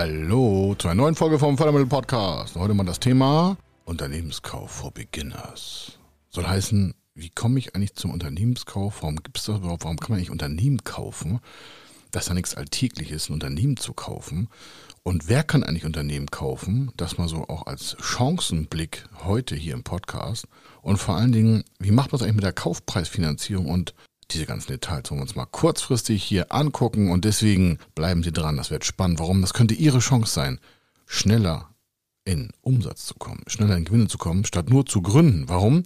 Hallo 0.00 0.76
zu 0.78 0.86
einer 0.86 0.94
neuen 0.94 1.16
Folge 1.16 1.40
vom 1.40 1.56
Fördermittel 1.56 1.88
Podcast. 1.88 2.54
Heute 2.54 2.72
mal 2.72 2.86
das 2.86 3.00
Thema 3.00 3.56
Unternehmenskauf 3.84 4.70
for 4.70 4.92
Beginners. 4.92 5.98
Soll 6.30 6.46
heißen, 6.46 6.94
wie 7.16 7.30
komme 7.30 7.58
ich 7.58 7.74
eigentlich 7.74 7.96
zum 7.96 8.12
Unternehmenskauf? 8.12 9.02
Warum 9.02 9.16
gibt 9.16 9.38
es 9.38 9.46
das 9.46 9.58
überhaupt? 9.58 9.82
Warum 9.82 9.96
kann 9.96 10.10
man 10.10 10.20
nicht 10.20 10.30
Unternehmen 10.30 10.84
kaufen? 10.84 11.40
Das 12.12 12.22
ist 12.22 12.28
ja 12.28 12.34
nichts 12.34 12.54
Alltägliches, 12.54 13.28
ein 13.28 13.32
Unternehmen 13.32 13.76
zu 13.76 13.92
kaufen. 13.92 14.48
Und 15.02 15.28
wer 15.28 15.42
kann 15.42 15.64
eigentlich 15.64 15.84
Unternehmen 15.84 16.28
kaufen? 16.28 16.92
Das 16.96 17.18
mal 17.18 17.26
so 17.26 17.48
auch 17.48 17.66
als 17.66 17.96
Chancenblick 17.98 19.04
heute 19.24 19.56
hier 19.56 19.74
im 19.74 19.82
Podcast. 19.82 20.46
Und 20.80 20.98
vor 20.98 21.16
allen 21.16 21.32
Dingen, 21.32 21.64
wie 21.80 21.90
macht 21.90 22.12
man 22.12 22.18
es 22.18 22.22
eigentlich 22.22 22.36
mit 22.36 22.44
der 22.44 22.52
Kaufpreisfinanzierung 22.52 23.66
und 23.66 23.94
diese 24.30 24.46
ganzen 24.46 24.68
Details 24.68 25.10
wollen 25.10 25.20
wir 25.20 25.22
uns 25.22 25.36
mal 25.36 25.46
kurzfristig 25.46 26.22
hier 26.22 26.52
angucken 26.52 27.10
und 27.10 27.24
deswegen 27.24 27.78
bleiben 27.94 28.22
Sie 28.22 28.32
dran. 28.32 28.56
Das 28.56 28.70
wird 28.70 28.84
spannend. 28.84 29.18
Warum? 29.18 29.40
Das 29.40 29.54
könnte 29.54 29.74
Ihre 29.74 30.00
Chance 30.00 30.32
sein, 30.32 30.60
schneller 31.06 31.70
in 32.24 32.50
Umsatz 32.60 33.06
zu 33.06 33.14
kommen, 33.14 33.42
schneller 33.46 33.76
in 33.76 33.86
Gewinne 33.86 34.08
zu 34.08 34.18
kommen, 34.18 34.44
statt 34.44 34.68
nur 34.68 34.84
zu 34.84 35.00
gründen. 35.00 35.48
Warum? 35.48 35.84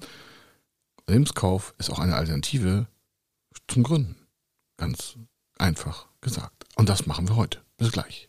Lebenskauf 1.06 1.74
ist 1.78 1.90
auch 1.90 2.00
eine 2.00 2.16
Alternative 2.16 2.86
zum 3.68 3.84
Gründen. 3.84 4.16
Ganz 4.76 5.16
einfach 5.58 6.08
gesagt. 6.20 6.64
Und 6.74 6.88
das 6.88 7.06
machen 7.06 7.28
wir 7.28 7.36
heute. 7.36 7.60
Bis 7.76 7.92
gleich. 7.92 8.28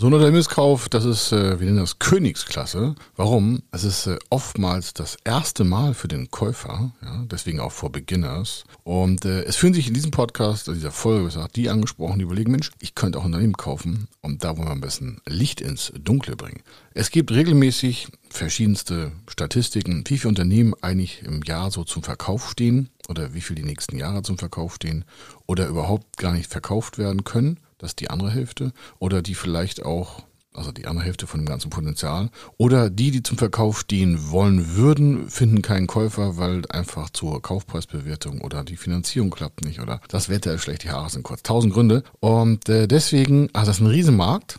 So 0.00 0.06
ein 0.06 0.14
Unternehmenskauf, 0.14 0.88
das 0.88 1.04
ist, 1.04 1.32
äh, 1.32 1.58
wir 1.58 1.66
nennen 1.66 1.78
das 1.78 1.98
Königsklasse. 1.98 2.94
Warum? 3.16 3.64
Es 3.72 3.82
ist 3.82 4.06
äh, 4.06 4.16
oftmals 4.30 4.94
das 4.94 5.16
erste 5.24 5.64
Mal 5.64 5.92
für 5.92 6.06
den 6.06 6.30
Käufer, 6.30 6.92
ja, 7.02 7.24
deswegen 7.28 7.58
auch 7.58 7.72
vor 7.72 7.90
Beginners. 7.90 8.62
Und 8.84 9.24
äh, 9.24 9.42
es 9.42 9.56
fühlen 9.56 9.74
sich 9.74 9.88
in 9.88 9.94
diesem 9.94 10.12
Podcast, 10.12 10.68
in 10.68 10.74
dieser 10.74 10.92
Folge 10.92 11.24
gesagt, 11.24 11.56
die 11.56 11.68
angesprochen, 11.68 12.20
die 12.20 12.24
überlegen, 12.26 12.52
Mensch, 12.52 12.70
ich 12.78 12.94
könnte 12.94 13.18
auch 13.18 13.22
ein 13.22 13.32
Unternehmen 13.32 13.56
kaufen 13.56 14.06
und 14.20 14.44
da 14.44 14.56
wollen 14.56 14.68
wir 14.68 14.72
am 14.72 14.80
besten 14.80 15.20
Licht 15.26 15.60
ins 15.60 15.92
Dunkle 15.98 16.36
bringen. 16.36 16.62
Es 16.94 17.10
gibt 17.10 17.32
regelmäßig 17.32 18.06
verschiedenste 18.30 19.10
Statistiken, 19.28 20.04
wie 20.06 20.18
viele 20.18 20.28
Unternehmen 20.28 20.74
eigentlich 20.80 21.24
im 21.24 21.42
Jahr 21.42 21.72
so 21.72 21.82
zum 21.82 22.04
Verkauf 22.04 22.48
stehen 22.50 22.88
oder 23.08 23.34
wie 23.34 23.40
viel 23.40 23.56
die 23.56 23.64
nächsten 23.64 23.98
Jahre 23.98 24.22
zum 24.22 24.38
Verkauf 24.38 24.76
stehen 24.76 25.04
oder 25.48 25.66
überhaupt 25.66 26.18
gar 26.18 26.34
nicht 26.34 26.48
verkauft 26.48 26.98
werden 26.98 27.24
können. 27.24 27.58
Das 27.78 27.92
ist 27.92 28.00
die 28.00 28.10
andere 28.10 28.30
Hälfte. 28.30 28.72
Oder 28.98 29.22
die 29.22 29.34
vielleicht 29.34 29.84
auch, 29.84 30.24
also 30.52 30.72
die 30.72 30.86
andere 30.86 31.06
Hälfte 31.06 31.26
von 31.26 31.40
dem 31.40 31.46
ganzen 31.46 31.70
Potenzial. 31.70 32.30
Oder 32.56 32.90
die, 32.90 33.10
die 33.10 33.22
zum 33.22 33.38
Verkauf 33.38 33.80
stehen 33.80 34.30
wollen 34.30 34.74
würden, 34.74 35.30
finden 35.30 35.62
keinen 35.62 35.86
Käufer, 35.86 36.36
weil 36.36 36.62
einfach 36.68 37.10
zur 37.10 37.40
Kaufpreisbewertung 37.40 38.40
oder 38.40 38.64
die 38.64 38.76
Finanzierung 38.76 39.30
klappt 39.30 39.64
nicht 39.64 39.80
oder 39.80 40.00
das 40.08 40.28
Wetter 40.28 40.52
ist 40.54 40.62
schlecht, 40.62 40.84
die 40.84 40.90
Haare 40.90 41.10
sind 41.10 41.22
kurz. 41.22 41.42
Tausend 41.42 41.72
Gründe. 41.72 42.02
Und 42.20 42.68
äh, 42.68 42.88
deswegen, 42.88 43.48
also 43.52 43.70
das 43.70 43.76
ist 43.76 43.82
ein 43.82 43.86
Riesenmarkt. 43.86 44.58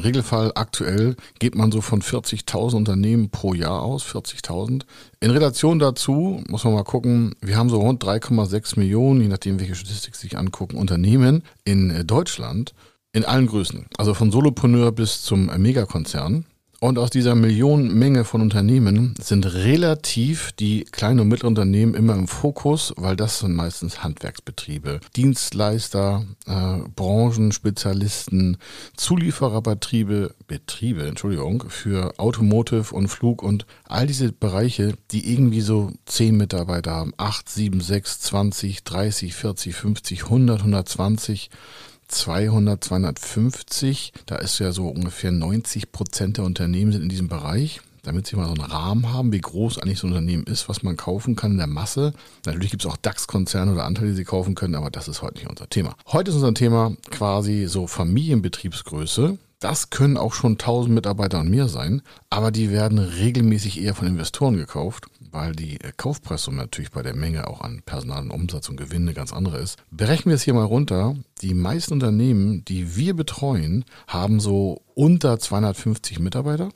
Regelfall 0.00 0.52
aktuell 0.54 1.16
geht 1.38 1.54
man 1.54 1.70
so 1.70 1.80
von 1.80 2.02
40.000 2.02 2.76
Unternehmen 2.76 3.30
pro 3.30 3.54
Jahr 3.54 3.82
aus, 3.82 4.04
40.000. 4.04 4.84
In 5.20 5.30
Relation 5.30 5.78
dazu 5.78 6.42
muss 6.48 6.64
man 6.64 6.74
mal 6.74 6.84
gucken, 6.84 7.34
wir 7.40 7.56
haben 7.56 7.68
so 7.68 7.80
rund 7.80 8.02
3,6 8.02 8.78
Millionen, 8.78 9.20
je 9.20 9.28
nachdem 9.28 9.60
welche 9.60 9.74
Statistik 9.74 10.16
sich 10.16 10.38
angucken, 10.38 10.76
Unternehmen 10.76 11.42
in 11.64 11.90
äh, 11.90 12.04
Deutschland 12.04 12.74
in 13.12 13.24
allen 13.24 13.46
Größen. 13.46 13.86
Also 13.98 14.14
von 14.14 14.30
Solopreneur 14.30 14.92
bis 14.92 15.22
zum 15.22 15.46
Megakonzern. 15.60 16.46
Und 16.82 16.98
aus 16.98 17.10
dieser 17.10 17.36
Millionenmenge 17.36 18.24
von 18.24 18.40
Unternehmen 18.40 19.14
sind 19.20 19.46
relativ 19.46 20.50
die 20.50 20.82
kleinen 20.82 21.20
und 21.20 21.28
mittleren 21.28 21.52
Unternehmen 21.52 21.94
immer 21.94 22.14
im 22.14 22.26
Fokus, 22.26 22.92
weil 22.96 23.14
das 23.14 23.38
sind 23.38 23.54
meistens 23.54 24.02
Handwerksbetriebe, 24.02 24.98
Dienstleister, 25.14 26.26
äh, 26.44 26.78
Branchenspezialisten, 26.96 28.56
Zuliefererbetriebe, 28.96 30.34
Betriebe, 30.48 31.06
Entschuldigung, 31.06 31.66
für 31.68 32.18
Automotive 32.18 32.92
und 32.92 33.06
Flug 33.06 33.44
und 33.44 33.64
all 33.84 34.08
diese 34.08 34.32
Bereiche, 34.32 34.94
die 35.12 35.32
irgendwie 35.32 35.60
so 35.60 35.92
10 36.06 36.36
Mitarbeiter 36.36 36.90
haben, 36.90 37.14
8, 37.16 37.48
7, 37.48 37.80
6, 37.80 38.22
20, 38.22 38.82
30, 38.82 39.34
40, 39.36 39.76
50, 39.76 40.24
100, 40.24 40.58
120 40.58 41.48
200, 42.12 42.82
250. 42.82 44.12
Da 44.26 44.36
ist 44.36 44.58
ja 44.58 44.72
so 44.72 44.88
ungefähr 44.88 45.32
90 45.32 45.92
Prozent 45.92 46.36
der 46.36 46.44
Unternehmen 46.44 46.92
sind 46.92 47.02
in 47.02 47.08
diesem 47.08 47.28
Bereich. 47.28 47.80
Damit 48.04 48.26
Sie 48.26 48.34
mal 48.34 48.46
so 48.46 48.54
einen 48.54 48.70
Rahmen 48.70 49.12
haben, 49.12 49.32
wie 49.32 49.40
groß 49.40 49.78
eigentlich 49.78 50.00
so 50.00 50.08
ein 50.08 50.12
Unternehmen 50.12 50.44
ist, 50.44 50.68
was 50.68 50.82
man 50.82 50.96
kaufen 50.96 51.36
kann 51.36 51.52
in 51.52 51.58
der 51.58 51.68
Masse. 51.68 52.12
Natürlich 52.44 52.70
gibt 52.70 52.84
es 52.84 52.90
auch 52.90 52.96
DAX-Konzerne 52.96 53.72
oder 53.72 53.84
Anteile, 53.84 54.08
die 54.08 54.16
Sie 54.16 54.24
kaufen 54.24 54.56
können, 54.56 54.74
aber 54.74 54.90
das 54.90 55.06
ist 55.06 55.22
heute 55.22 55.38
nicht 55.38 55.48
unser 55.48 55.68
Thema. 55.68 55.94
Heute 56.08 56.30
ist 56.30 56.34
unser 56.34 56.52
Thema 56.52 56.96
quasi 57.10 57.66
so 57.68 57.86
Familienbetriebsgröße. 57.86 59.38
Das 59.60 59.90
können 59.90 60.16
auch 60.16 60.34
schon 60.34 60.54
1000 60.54 60.92
Mitarbeiter 60.92 61.38
und 61.38 61.48
mehr 61.48 61.68
sein, 61.68 62.02
aber 62.30 62.50
die 62.50 62.72
werden 62.72 62.98
regelmäßig 62.98 63.80
eher 63.80 63.94
von 63.94 64.08
Investoren 64.08 64.56
gekauft, 64.56 65.06
weil 65.32 65.52
die 65.52 65.80
äh, 65.80 65.92
Kaufpreissumme 65.96 66.58
natürlich 66.58 66.90
bei 66.90 67.02
der 67.02 67.16
Menge 67.16 67.48
auch 67.48 67.60
an 67.60 67.82
Personal 67.84 68.22
und 68.22 68.30
Umsatz 68.30 68.68
und 68.68 68.76
Gewinn 68.76 69.02
eine 69.02 69.14
ganz 69.14 69.32
andere 69.32 69.58
ist. 69.58 69.82
Berechnen 69.90 70.30
wir 70.30 70.36
es 70.36 70.42
hier 70.42 70.54
mal 70.54 70.64
runter. 70.64 71.16
Die 71.40 71.54
meisten 71.54 71.94
Unternehmen, 71.94 72.64
die 72.64 72.94
wir 72.96 73.14
betreuen, 73.14 73.84
haben 74.06 74.38
so 74.38 74.82
unter 74.94 75.38
250 75.38 76.20
Mitarbeiter. 76.20 76.68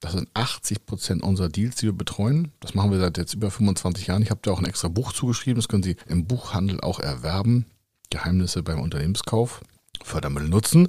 Das 0.00 0.12
sind 0.12 0.28
80 0.34 0.86
Prozent 0.86 1.22
unserer 1.22 1.48
Deals, 1.48 1.76
die 1.76 1.86
wir 1.86 1.92
betreuen. 1.92 2.52
Das 2.60 2.74
machen 2.74 2.90
wir 2.90 3.00
seit 3.00 3.18
jetzt 3.18 3.34
über 3.34 3.50
25 3.50 4.06
Jahren. 4.06 4.22
Ich 4.22 4.30
habe 4.30 4.40
da 4.42 4.52
auch 4.52 4.60
ein 4.60 4.66
extra 4.66 4.88
Buch 4.88 5.12
zugeschrieben. 5.12 5.56
Das 5.56 5.68
können 5.68 5.82
Sie 5.82 5.96
im 6.06 6.26
Buchhandel 6.26 6.80
auch 6.80 7.00
erwerben. 7.00 7.66
Geheimnisse 8.10 8.62
beim 8.62 8.80
Unternehmenskauf. 8.80 9.60
Fördermittel 10.02 10.48
nutzen. 10.48 10.88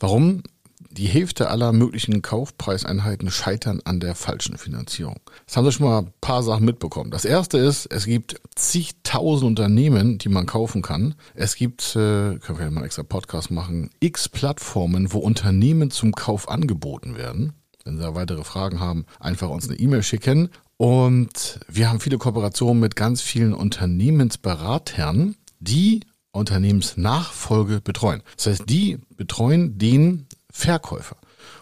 Warum? 0.00 0.42
Die 0.92 1.06
Hälfte 1.06 1.48
aller 1.48 1.72
möglichen 1.72 2.22
Kaufpreiseinheiten 2.22 3.30
scheitern 3.30 3.80
an 3.84 4.00
der 4.00 4.14
falschen 4.14 4.58
Finanzierung. 4.58 5.20
Das 5.46 5.56
haben 5.56 5.64
Sie 5.64 5.72
schon 5.72 5.86
mal 5.86 5.98
ein 6.00 6.12
paar 6.20 6.42
Sachen 6.42 6.64
mitbekommen. 6.64 7.10
Das 7.10 7.24
erste 7.24 7.58
ist, 7.58 7.86
es 7.86 8.04
gibt 8.04 8.40
zigtausend 8.54 9.48
Unternehmen, 9.48 10.18
die 10.18 10.28
man 10.28 10.46
kaufen 10.46 10.82
kann. 10.82 11.14
Es 11.34 11.56
gibt, 11.56 11.96
äh, 11.96 12.38
können 12.38 12.58
wir 12.58 12.70
mal 12.70 12.78
einen 12.78 12.84
extra 12.84 13.02
Podcast 13.02 13.50
machen, 13.50 13.90
x 14.00 14.28
Plattformen, 14.28 15.12
wo 15.12 15.18
Unternehmen 15.18 15.90
zum 15.90 16.12
Kauf 16.12 16.48
angeboten 16.48 17.16
werden. 17.16 17.54
Wenn 17.84 17.96
Sie 17.96 18.02
da 18.02 18.14
weitere 18.14 18.44
Fragen 18.44 18.78
haben, 18.78 19.06
einfach 19.18 19.48
uns 19.48 19.68
eine 19.68 19.78
E-Mail 19.78 20.02
schicken. 20.02 20.50
Und 20.76 21.60
wir 21.68 21.88
haben 21.88 22.00
viele 22.00 22.18
Kooperationen 22.18 22.80
mit 22.80 22.96
ganz 22.96 23.22
vielen 23.22 23.54
Unternehmensberatern, 23.54 25.36
die 25.60 26.00
Unternehmensnachfolge 26.32 27.80
betreuen. 27.80 28.22
Das 28.36 28.46
heißt, 28.46 28.62
die 28.68 28.98
betreuen 29.16 29.78
den 29.78 30.26
Verkäufer. 30.52 31.16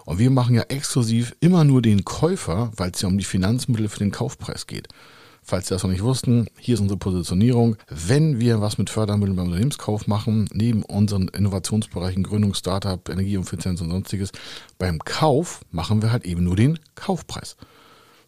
Und 0.04 0.18
wir 0.18 0.30
machen 0.30 0.54
ja 0.54 0.62
exklusiv 0.62 1.34
immer 1.40 1.64
nur 1.64 1.80
den 1.80 2.04
Käufer, 2.04 2.72
weil 2.76 2.90
es 2.90 3.00
ja 3.00 3.08
um 3.08 3.16
die 3.16 3.24
Finanzmittel 3.24 3.88
für 3.88 4.00
den 4.00 4.10
Kaufpreis 4.10 4.66
geht. 4.66 4.88
Falls 5.42 5.68
Sie 5.68 5.74
das 5.74 5.82
noch 5.82 5.90
nicht 5.90 6.02
wussten, 6.02 6.48
hier 6.58 6.74
ist 6.74 6.80
unsere 6.80 6.98
Positionierung. 6.98 7.76
Wenn 7.88 8.40
wir 8.40 8.60
was 8.60 8.76
mit 8.76 8.90
Fördermitteln 8.90 9.36
beim 9.36 9.46
Unternehmenskauf 9.46 10.06
machen, 10.06 10.48
neben 10.52 10.82
unseren 10.82 11.28
Innovationsbereichen 11.28 12.22
Gründung, 12.22 12.52
Startup, 12.54 13.08
Energieeffizienz 13.08 13.80
und 13.80 13.90
sonstiges, 13.90 14.32
beim 14.78 14.98
Kauf 14.98 15.62
machen 15.70 16.02
wir 16.02 16.12
halt 16.12 16.26
eben 16.26 16.44
nur 16.44 16.56
den 16.56 16.78
Kaufpreis. 16.94 17.56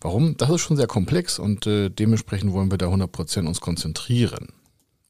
Warum? 0.00 0.36
Das 0.36 0.50
ist 0.50 0.62
schon 0.62 0.76
sehr 0.76 0.86
komplex 0.86 1.38
und 1.38 1.66
äh, 1.66 1.90
dementsprechend 1.90 2.52
wollen 2.52 2.70
wir 2.70 2.78
da 2.78 2.86
100% 2.86 3.46
uns 3.46 3.60
konzentrieren. 3.60 4.48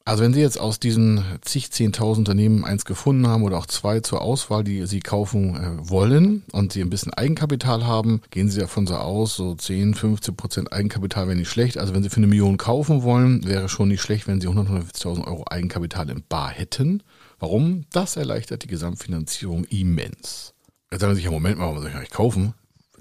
Also 0.04 0.24
wenn 0.24 0.34
Sie 0.34 0.40
jetzt 0.40 0.58
aus 0.58 0.80
diesen 0.80 1.24
zig, 1.42 1.70
zehntausend 1.70 2.28
Unternehmen 2.28 2.64
eins 2.64 2.84
gefunden 2.84 3.28
haben 3.28 3.44
oder 3.44 3.56
auch 3.56 3.66
zwei 3.66 4.00
zur 4.00 4.20
Auswahl, 4.20 4.64
die 4.64 4.84
Sie 4.86 4.98
kaufen 4.98 5.54
äh, 5.54 5.90
wollen 5.90 6.42
und 6.50 6.72
Sie 6.72 6.80
ein 6.80 6.90
bisschen 6.90 7.14
Eigenkapital 7.14 7.86
haben, 7.86 8.20
gehen 8.30 8.48
Sie 8.48 8.58
davon 8.58 8.86
so 8.86 8.96
aus, 8.96 9.36
so 9.36 9.54
10, 9.54 9.94
15 9.94 10.34
Prozent 10.34 10.72
Eigenkapital 10.72 11.28
wäre 11.28 11.36
nicht 11.36 11.50
schlecht. 11.50 11.78
Also 11.78 11.94
wenn 11.94 12.02
Sie 12.02 12.10
für 12.10 12.16
eine 12.16 12.26
Million 12.26 12.56
kaufen 12.56 13.04
wollen, 13.04 13.46
wäre 13.46 13.68
schon 13.68 13.88
nicht 13.88 14.02
schlecht, 14.02 14.26
wenn 14.26 14.40
Sie 14.40 14.48
150.000 14.48 15.24
Euro 15.24 15.44
Eigenkapital 15.48 16.10
in 16.10 16.24
Bar 16.28 16.50
hätten. 16.50 17.04
Warum? 17.38 17.84
Das 17.92 18.16
erleichtert 18.16 18.64
die 18.64 18.68
Gesamtfinanzierung 18.68 19.64
immens. 19.64 20.54
Jetzt 20.90 21.00
sagen 21.00 21.12
Sie 21.14 21.16
sich, 21.16 21.24
ja 21.26 21.30
Moment 21.30 21.58
mal, 21.58 21.66
warum 21.66 21.78
soll 21.78 21.90
ich 21.90 21.96
eigentlich 21.96 22.10
kaufen? 22.10 22.54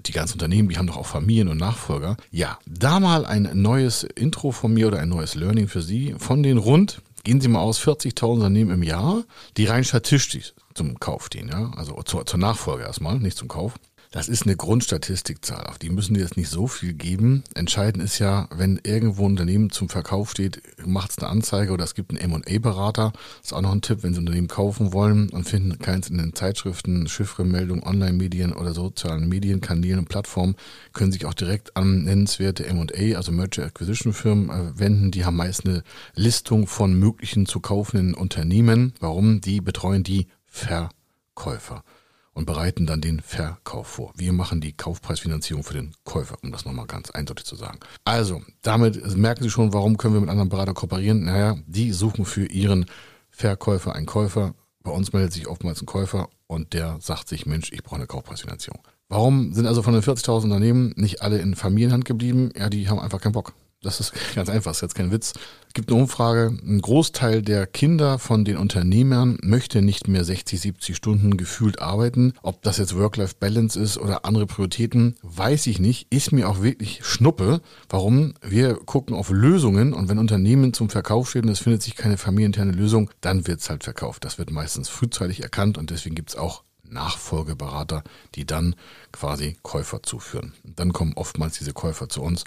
Die 0.06 0.12
ganzen 0.12 0.34
Unternehmen, 0.34 0.68
die 0.68 0.78
haben 0.78 0.86
doch 0.86 0.96
auch 0.96 1.06
Familien 1.06 1.48
und 1.48 1.58
Nachfolger. 1.58 2.16
Ja, 2.30 2.58
da 2.66 3.00
mal 3.00 3.26
ein 3.26 3.50
neues 3.54 4.04
Intro 4.04 4.52
von 4.52 4.72
mir 4.72 4.88
oder 4.88 4.98
ein 4.98 5.08
neues 5.08 5.34
Learning 5.34 5.68
für 5.68 5.82
Sie. 5.82 6.14
Von 6.18 6.42
den 6.42 6.58
rund, 6.58 7.02
gehen 7.24 7.40
Sie 7.40 7.48
mal 7.48 7.60
aus, 7.60 7.80
40.000 7.80 8.24
Unternehmen 8.24 8.70
im 8.70 8.82
Jahr, 8.82 9.24
die 9.56 9.66
rein 9.66 9.84
statistisch 9.84 10.54
zum 10.74 10.98
Kauf 10.98 11.26
stehen, 11.26 11.48
ja, 11.48 11.70
also 11.76 12.02
zur, 12.02 12.26
zur 12.26 12.38
Nachfolge 12.38 12.84
erstmal, 12.84 13.18
nicht 13.18 13.36
zum 13.36 13.48
Kauf. 13.48 13.74
Das 14.12 14.28
ist 14.28 14.42
eine 14.42 14.56
Grundstatistikzahl, 14.56 15.64
auf 15.64 15.78
die 15.78 15.88
müssen 15.88 16.12
die 16.12 16.20
jetzt 16.20 16.36
nicht 16.36 16.50
so 16.50 16.66
viel 16.66 16.92
geben. 16.92 17.44
Entscheidend 17.54 18.04
ist 18.04 18.18
ja, 18.18 18.46
wenn 18.54 18.78
irgendwo 18.84 19.22
ein 19.22 19.30
Unternehmen 19.30 19.70
zum 19.70 19.88
Verkauf 19.88 20.30
steht, 20.30 20.60
macht 20.84 21.12
es 21.12 21.18
eine 21.18 21.30
Anzeige 21.30 21.72
oder 21.72 21.84
es 21.84 21.94
gibt 21.94 22.10
einen 22.10 22.20
M&A-Berater. 22.34 23.12
Das 23.14 23.46
ist 23.46 23.52
auch 23.54 23.62
noch 23.62 23.72
ein 23.72 23.80
Tipp, 23.80 24.02
wenn 24.02 24.12
Sie 24.12 24.20
Unternehmen 24.20 24.48
kaufen 24.48 24.92
wollen 24.92 25.30
und 25.30 25.48
finden 25.48 25.78
keins 25.78 26.10
in 26.10 26.18
den 26.18 26.34
Zeitschriften, 26.34 27.08
Chiffremeldungen, 27.08 27.82
Online-Medien 27.82 28.52
oder 28.52 28.74
sozialen 28.74 29.30
Medienkanälen 29.30 30.00
und 30.00 30.10
Plattformen, 30.10 30.56
können 30.92 31.10
sich 31.10 31.24
auch 31.24 31.32
direkt 31.32 31.74
an 31.78 32.04
nennenswerte 32.04 32.66
M&A, 32.66 33.16
also 33.16 33.32
Merger 33.32 33.64
Acquisition 33.64 34.12
Firmen 34.12 34.50
äh, 34.50 34.78
wenden. 34.78 35.10
Die 35.10 35.24
haben 35.24 35.36
meist 35.36 35.64
eine 35.64 35.84
Listung 36.14 36.66
von 36.66 36.92
möglichen 36.92 37.46
zu 37.46 37.60
kaufenden 37.60 38.12
Unternehmen. 38.12 38.92
Warum? 39.00 39.40
Die 39.40 39.62
betreuen 39.62 40.02
die 40.02 40.26
Verkäufer 40.44 41.82
und 42.34 42.46
bereiten 42.46 42.86
dann 42.86 43.00
den 43.00 43.20
Verkauf 43.20 43.86
vor. 43.86 44.12
Wir 44.16 44.32
machen 44.32 44.60
die 44.60 44.72
Kaufpreisfinanzierung 44.72 45.64
für 45.64 45.74
den 45.74 45.94
Käufer, 46.04 46.36
um 46.42 46.52
das 46.52 46.64
nochmal 46.64 46.86
ganz 46.86 47.10
eindeutig 47.10 47.44
zu 47.44 47.56
sagen. 47.56 47.78
Also, 48.04 48.42
damit 48.62 49.16
merken 49.16 49.42
Sie 49.42 49.50
schon, 49.50 49.72
warum 49.72 49.96
können 49.96 50.14
wir 50.14 50.20
mit 50.20 50.30
anderen 50.30 50.48
Beratern 50.48 50.74
kooperieren. 50.74 51.24
Naja, 51.24 51.56
die 51.66 51.92
suchen 51.92 52.24
für 52.24 52.46
ihren 52.46 52.86
Verkäufer 53.30 53.94
einen 53.94 54.06
Käufer. 54.06 54.54
Bei 54.82 54.90
uns 54.90 55.12
meldet 55.12 55.32
sich 55.32 55.46
oftmals 55.46 55.80
ein 55.82 55.86
Käufer 55.86 56.28
und 56.46 56.72
der 56.72 56.98
sagt 57.00 57.28
sich, 57.28 57.46
Mensch, 57.46 57.70
ich 57.72 57.82
brauche 57.82 57.96
eine 57.96 58.06
Kaufpreisfinanzierung. 58.06 58.80
Warum 59.08 59.52
sind 59.52 59.66
also 59.66 59.82
von 59.82 59.92
den 59.92 60.02
40.000 60.02 60.44
Unternehmen 60.44 60.94
nicht 60.96 61.20
alle 61.20 61.38
in 61.38 61.54
Familienhand 61.54 62.04
geblieben? 62.06 62.50
Ja, 62.56 62.70
die 62.70 62.88
haben 62.88 62.98
einfach 62.98 63.20
keinen 63.20 63.32
Bock. 63.32 63.52
Das 63.82 63.98
ist 63.98 64.12
ganz 64.34 64.48
einfach, 64.48 64.70
ist 64.70 64.80
jetzt 64.80 64.94
kein 64.94 65.10
Witz. 65.10 65.32
Es 65.66 65.74
gibt 65.74 65.90
eine 65.90 66.00
Umfrage, 66.00 66.56
ein 66.62 66.80
Großteil 66.80 67.42
der 67.42 67.66
Kinder 67.66 68.18
von 68.20 68.44
den 68.44 68.56
Unternehmern 68.56 69.38
möchte 69.42 69.82
nicht 69.82 70.06
mehr 70.06 70.24
60, 70.24 70.60
70 70.60 70.96
Stunden 70.96 71.36
gefühlt 71.36 71.80
arbeiten. 71.80 72.34
Ob 72.42 72.62
das 72.62 72.78
jetzt 72.78 72.96
Work-Life-Balance 72.96 73.80
ist 73.80 73.98
oder 73.98 74.24
andere 74.24 74.46
Prioritäten, 74.46 75.16
weiß 75.22 75.66
ich 75.66 75.80
nicht. 75.80 76.06
Ist 76.12 76.30
mir 76.30 76.48
auch 76.48 76.62
wirklich 76.62 77.04
Schnuppe. 77.04 77.60
Warum? 77.88 78.34
Wir 78.40 78.74
gucken 78.74 79.16
auf 79.16 79.30
Lösungen 79.30 79.94
und 79.94 80.08
wenn 80.08 80.18
Unternehmen 80.18 80.72
zum 80.72 80.88
Verkauf 80.88 81.30
stehen 81.30 81.46
und 81.46 81.50
es 81.50 81.58
findet 81.58 81.82
sich 81.82 81.96
keine 81.96 82.18
familieninterne 82.18 82.72
Lösung, 82.72 83.10
dann 83.20 83.48
wird 83.48 83.60
es 83.60 83.70
halt 83.70 83.82
verkauft. 83.82 84.24
Das 84.24 84.38
wird 84.38 84.52
meistens 84.52 84.88
frühzeitig 84.88 85.42
erkannt 85.42 85.76
und 85.76 85.90
deswegen 85.90 86.14
gibt 86.14 86.30
es 86.30 86.36
auch 86.36 86.62
Nachfolgeberater, 86.84 88.04
die 88.34 88.44
dann 88.44 88.76
quasi 89.10 89.56
Käufer 89.62 90.02
zuführen. 90.02 90.52
Dann 90.62 90.92
kommen 90.92 91.14
oftmals 91.16 91.58
diese 91.58 91.72
Käufer 91.72 92.08
zu 92.08 92.22
uns 92.22 92.44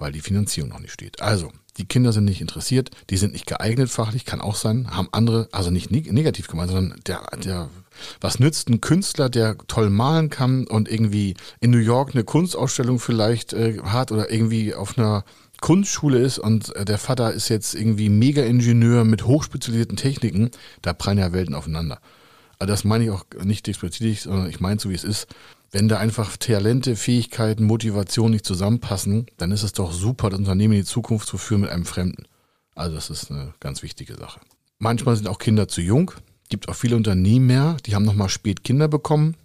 weil 0.00 0.12
die 0.12 0.20
Finanzierung 0.20 0.70
noch 0.70 0.80
nicht 0.80 0.92
steht. 0.92 1.22
Also, 1.22 1.52
die 1.76 1.84
Kinder 1.84 2.12
sind 2.12 2.24
nicht 2.24 2.40
interessiert, 2.40 2.90
die 3.10 3.16
sind 3.16 3.32
nicht 3.32 3.46
geeignet 3.46 3.90
fachlich, 3.90 4.24
kann 4.24 4.40
auch 4.40 4.56
sein, 4.56 4.90
haben 4.90 5.08
andere, 5.12 5.48
also 5.52 5.70
nicht 5.70 5.90
negativ 5.90 6.48
gemeint, 6.48 6.70
sondern 6.70 6.98
der, 7.06 7.22
der, 7.44 7.70
was 8.20 8.38
nützt 8.38 8.68
ein 8.68 8.80
Künstler, 8.80 9.28
der 9.28 9.56
toll 9.68 9.90
malen 9.90 10.30
kann 10.30 10.66
und 10.66 10.90
irgendwie 10.90 11.34
in 11.60 11.70
New 11.70 11.78
York 11.78 12.10
eine 12.14 12.24
Kunstausstellung 12.24 12.98
vielleicht 12.98 13.52
äh, 13.52 13.78
hat 13.84 14.10
oder 14.10 14.32
irgendwie 14.32 14.74
auf 14.74 14.98
einer 14.98 15.24
Kunstschule 15.60 16.18
ist 16.18 16.38
und 16.38 16.74
äh, 16.76 16.84
der 16.84 16.98
Vater 16.98 17.32
ist 17.32 17.48
jetzt 17.48 17.74
irgendwie 17.74 18.08
Mega-Ingenieur 18.08 19.04
mit 19.04 19.26
hochspezialisierten 19.26 19.96
Techniken, 19.96 20.50
da 20.82 20.92
prallen 20.92 21.18
ja 21.18 21.32
Welten 21.32 21.54
aufeinander. 21.54 22.00
Also 22.58 22.72
das 22.72 22.84
meine 22.84 23.04
ich 23.04 23.10
auch 23.10 23.24
nicht 23.42 23.66
explizit, 23.68 24.20
sondern 24.20 24.50
ich 24.50 24.60
meine 24.60 24.80
so, 24.80 24.90
wie 24.90 24.94
es 24.94 25.04
ist. 25.04 25.28
Wenn 25.72 25.88
da 25.88 25.98
einfach 25.98 26.36
Talente, 26.36 26.96
Fähigkeiten, 26.96 27.64
Motivation 27.64 28.32
nicht 28.32 28.44
zusammenpassen, 28.44 29.26
dann 29.36 29.52
ist 29.52 29.62
es 29.62 29.72
doch 29.72 29.92
super, 29.92 30.30
das 30.30 30.40
Unternehmen 30.40 30.74
in 30.74 30.80
die 30.80 30.86
Zukunft 30.86 31.28
zu 31.28 31.38
führen 31.38 31.60
mit 31.60 31.70
einem 31.70 31.84
Fremden. 31.84 32.24
Also 32.74 32.96
das 32.96 33.10
ist 33.10 33.30
eine 33.30 33.54
ganz 33.60 33.82
wichtige 33.82 34.14
Sache. 34.16 34.40
Manchmal 34.78 35.16
sind 35.16 35.28
auch 35.28 35.38
Kinder 35.38 35.68
zu 35.68 35.80
jung. 35.80 36.12
Gibt 36.48 36.68
auch 36.68 36.74
viele 36.74 36.96
Unternehmen 36.96 37.46
mehr, 37.46 37.76
die 37.86 37.94
haben 37.94 38.04
nochmal 38.04 38.28
spät 38.28 38.64
Kinder 38.64 38.88
bekommen 38.88 39.36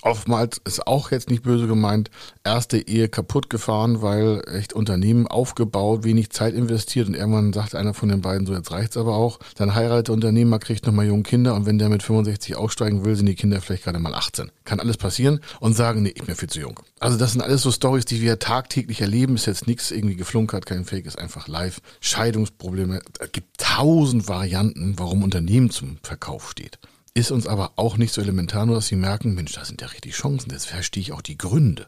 Oftmals 0.00 0.60
ist 0.64 0.86
auch 0.86 1.10
jetzt 1.10 1.30
nicht 1.30 1.42
böse 1.42 1.66
gemeint, 1.66 2.10
erste 2.44 2.78
Ehe 2.78 3.08
kaputt 3.08 3.50
gefahren, 3.50 4.02
weil 4.02 4.42
echt 4.46 4.72
Unternehmen 4.72 5.26
aufgebaut, 5.26 6.04
wenig 6.04 6.30
Zeit 6.30 6.54
investiert 6.54 7.08
und 7.08 7.14
irgendwann 7.14 7.52
sagt 7.52 7.74
einer 7.74 7.94
von 7.94 8.08
den 8.08 8.20
beiden 8.20 8.46
so, 8.46 8.54
jetzt 8.54 8.70
reicht's 8.70 8.96
aber 8.96 9.14
auch. 9.14 9.38
Dann 9.56 9.74
heiratet 9.74 10.08
der 10.08 10.14
Unternehmer, 10.14 10.58
kriegt 10.58 10.86
nochmal 10.86 11.06
junge 11.06 11.22
Kinder 11.22 11.54
und 11.54 11.66
wenn 11.66 11.78
der 11.78 11.88
mit 11.88 12.02
65 12.02 12.56
aussteigen 12.56 13.04
will, 13.04 13.14
sind 13.14 13.26
die 13.26 13.34
Kinder 13.34 13.60
vielleicht 13.60 13.84
gerade 13.84 13.98
mal 13.98 14.14
18. 14.14 14.50
Kann 14.64 14.80
alles 14.80 14.96
passieren 14.96 15.40
und 15.60 15.74
sagen, 15.74 16.02
nee, 16.02 16.12
ich 16.14 16.24
bin 16.24 16.34
viel 16.34 16.48
zu 16.48 16.60
jung. 16.60 16.80
Also 16.98 17.18
das 17.18 17.32
sind 17.32 17.42
alles 17.42 17.62
so 17.62 17.70
Stories, 17.70 18.04
die 18.04 18.20
wir 18.20 18.38
tagtäglich 18.38 19.00
erleben. 19.00 19.34
Ist 19.34 19.46
jetzt 19.46 19.66
nichts 19.66 19.90
irgendwie 19.90 20.16
geflunkert, 20.16 20.66
kein 20.66 20.84
Fake, 20.84 21.06
ist 21.06 21.18
einfach 21.18 21.48
live. 21.48 21.80
Scheidungsprobleme, 22.00 23.00
es 23.18 23.32
gibt 23.32 23.58
tausend 23.58 24.28
Varianten, 24.28 24.94
warum 24.98 25.22
Unternehmen 25.22 25.70
zum 25.70 25.98
Verkauf 26.02 26.50
steht. 26.50 26.78
Ist 27.14 27.30
uns 27.30 27.46
aber 27.46 27.72
auch 27.76 27.98
nicht 27.98 28.14
so 28.14 28.22
elementar, 28.22 28.64
nur 28.64 28.76
dass 28.76 28.86
sie 28.86 28.96
merken, 28.96 29.34
Mensch, 29.34 29.52
da 29.52 29.64
sind 29.64 29.80
ja 29.82 29.88
richtig 29.88 30.14
Chancen. 30.14 30.50
Jetzt 30.50 30.66
verstehe 30.66 31.02
ich 31.02 31.12
auch 31.12 31.20
die 31.20 31.36
Gründe. 31.36 31.86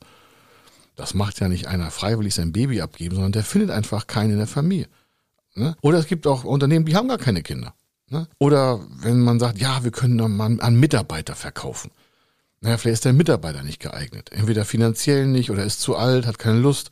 Das 0.97 1.15
macht 1.15 1.41
ja 1.41 1.49
nicht 1.49 1.67
einer 1.67 1.91
freiwillig 1.91 2.35
sein 2.35 2.53
Baby 2.53 2.81
abgeben, 2.81 3.15
sondern 3.15 3.33
der 3.33 3.45
findet 3.45 3.71
einfach 3.71 4.07
keinen 4.07 4.33
in 4.33 4.39
der 4.39 4.47
Familie. 4.47 4.87
Ne? 5.55 5.77
Oder 5.81 5.99
es 5.99 6.07
gibt 6.07 6.27
auch 6.27 6.45
Unternehmen, 6.45 6.85
die 6.85 6.95
haben 6.95 7.09
gar 7.09 7.19
keine 7.19 7.43
Kinder. 7.43 7.75
Ne? 8.11 8.29
Oder 8.39 8.81
wenn 8.91 9.21
man 9.21 9.41
sagt, 9.41 9.59
ja, 9.59 9.83
wir 9.83 9.91
können 9.91 10.37
mal 10.37 10.61
einen 10.61 10.79
Mitarbeiter 10.79 11.35
verkaufen. 11.35 11.91
Naja, 12.61 12.77
vielleicht 12.77 12.95
ist 12.95 13.05
der 13.05 13.13
Mitarbeiter 13.13 13.63
nicht 13.63 13.81
geeignet. 13.81 14.31
Entweder 14.33 14.65
finanziell 14.65 15.27
nicht 15.27 15.51
oder 15.51 15.65
ist 15.65 15.81
zu 15.81 15.97
alt, 15.97 16.27
hat 16.27 16.39
keine 16.39 16.61
Lust, 16.61 16.91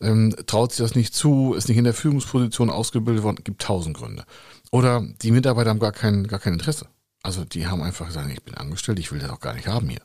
ähm, 0.00 0.34
traut 0.46 0.72
sich 0.72 0.84
das 0.84 0.94
nicht 0.94 1.14
zu, 1.14 1.54
ist 1.54 1.68
nicht 1.68 1.78
in 1.78 1.84
der 1.84 1.94
Führungsposition 1.94 2.70
ausgebildet 2.70 3.22
worden, 3.22 3.44
gibt 3.44 3.62
tausend 3.62 3.96
Gründe. 3.96 4.24
Oder 4.70 5.06
die 5.22 5.30
Mitarbeiter 5.30 5.70
haben 5.70 5.78
gar 5.78 5.92
kein, 5.92 6.26
gar 6.26 6.40
kein 6.40 6.54
Interesse. 6.54 6.86
Also 7.24 7.44
die 7.44 7.66
haben 7.66 7.82
einfach 7.82 8.06
gesagt, 8.06 8.30
ich 8.30 8.42
bin 8.42 8.54
angestellt, 8.54 8.98
ich 8.98 9.10
will 9.10 9.18
das 9.18 9.30
auch 9.30 9.40
gar 9.40 9.54
nicht 9.54 9.66
haben 9.66 9.88
hier. 9.88 10.02